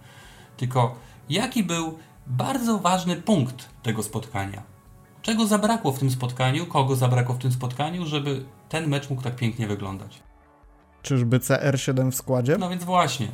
[0.57, 0.95] Tylko
[1.29, 1.97] jaki był
[2.27, 4.63] bardzo ważny punkt tego spotkania?
[5.21, 6.65] Czego zabrakło w tym spotkaniu?
[6.65, 10.23] Kogo zabrakło w tym spotkaniu, żeby ten mecz mógł tak pięknie wyglądać?
[11.01, 12.57] Czyżby CR7 w składzie?
[12.59, 13.27] No więc właśnie,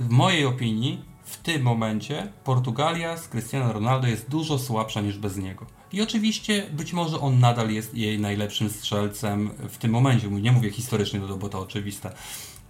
[0.00, 5.36] w mojej opinii w tym momencie Portugalia z Cristiano Ronaldo jest dużo słabsza niż bez
[5.36, 5.79] niego.
[5.92, 10.28] I oczywiście być może on nadal jest jej najlepszym strzelcem w tym momencie.
[10.28, 12.12] Nie mówię historycznie, no bo to oczywiste.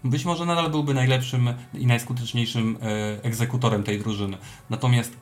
[0.04, 4.38] być może nadal byłby najlepszym i najskuteczniejszym e, egzekutorem tej drużyny.
[4.70, 5.12] Natomiast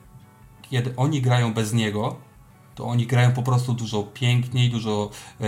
[0.69, 2.28] kiedy oni grają bez niego,
[2.79, 5.09] to oni grają po prostu dużo piękniej, dużo
[5.41, 5.45] e,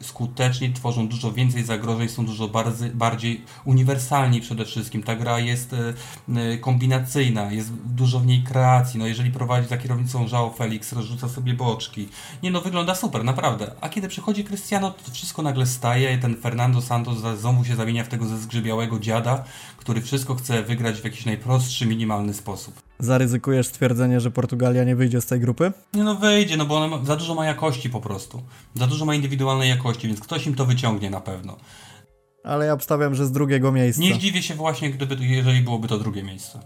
[0.00, 5.02] skuteczniej, tworzą dużo więcej zagrożeń, są dużo bardziej, bardziej uniwersalni przede wszystkim.
[5.02, 5.94] Ta gra jest e,
[6.36, 8.98] e, kombinacyjna, jest dużo w niej kreacji.
[8.98, 12.08] No jeżeli prowadzi za kierownicą João Felix, rozrzuca sobie boczki.
[12.42, 13.70] Nie no, wygląda super, naprawdę.
[13.80, 18.08] A kiedy przychodzi Cristiano, to wszystko nagle staje, ten Fernando Santos znowu się zamienia w
[18.08, 19.44] tego ze zgrzybiałego dziada,
[19.86, 22.82] który wszystko chce wygrać w jakiś najprostszy, minimalny sposób.
[22.98, 25.72] Zaryzykujesz stwierdzenie, że Portugalia nie wyjdzie z tej grupy?
[25.94, 28.42] Nie no wyjdzie, no bo ona ma, za dużo ma jakości po prostu.
[28.74, 31.56] Za dużo ma indywidualnej jakości, więc ktoś im to wyciągnie na pewno.
[32.44, 34.02] Ale ja obstawiam, że z drugiego miejsca.
[34.02, 36.60] Nie zdziwię się właśnie, gdyby, jeżeli byłoby to drugie miejsce.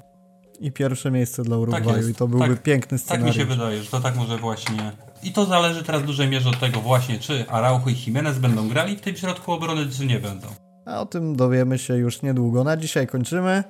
[0.61, 3.37] I pierwsze miejsce dla Urugwaju Tak i to byłby Tak- piękny Tak scenariusz.
[3.37, 4.93] mi się wydaje, że to tak może właśnie...
[5.23, 8.69] I to zależy teraz w dużej mierze od tego właśnie, czy Araujo i Jimenez będą
[8.69, 10.49] grali w tym środku obrony, czy nie będą.
[10.91, 12.65] A o tym dowiemy się już niedługo.
[12.65, 13.65] Na dzisiaj kończymy.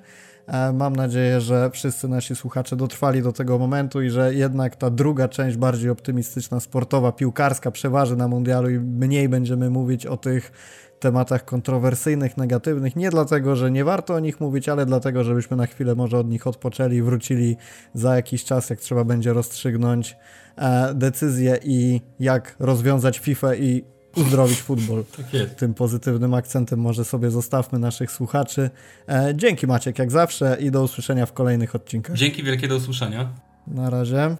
[0.74, 5.28] Mam nadzieję, że wszyscy nasi słuchacze dotrwali do tego momentu i że jednak ta druga
[5.28, 10.52] część, bardziej optymistyczna, sportowa, piłkarska, przeważy na mundialu i mniej będziemy mówić o tych
[11.00, 12.96] tematach kontrowersyjnych, negatywnych.
[12.96, 16.28] Nie dlatego, że nie warto o nich mówić, ale dlatego, żebyśmy na chwilę może od
[16.28, 17.56] nich odpoczęli i wrócili
[17.94, 20.16] za jakiś czas, jak trzeba będzie rozstrzygnąć
[20.56, 23.84] e, decyzje i jak rozwiązać FIFA i
[24.16, 25.26] uzdrowić futbol Tak
[25.56, 28.70] tym pozytywnym akcentem może sobie zostawmy naszych słuchaczy.
[29.08, 32.16] E, dzięki Maciek jak zawsze i do usłyszenia w kolejnych odcinkach.
[32.16, 33.32] Dzięki wielkie, do usłyszenia.
[33.66, 34.36] Na razie.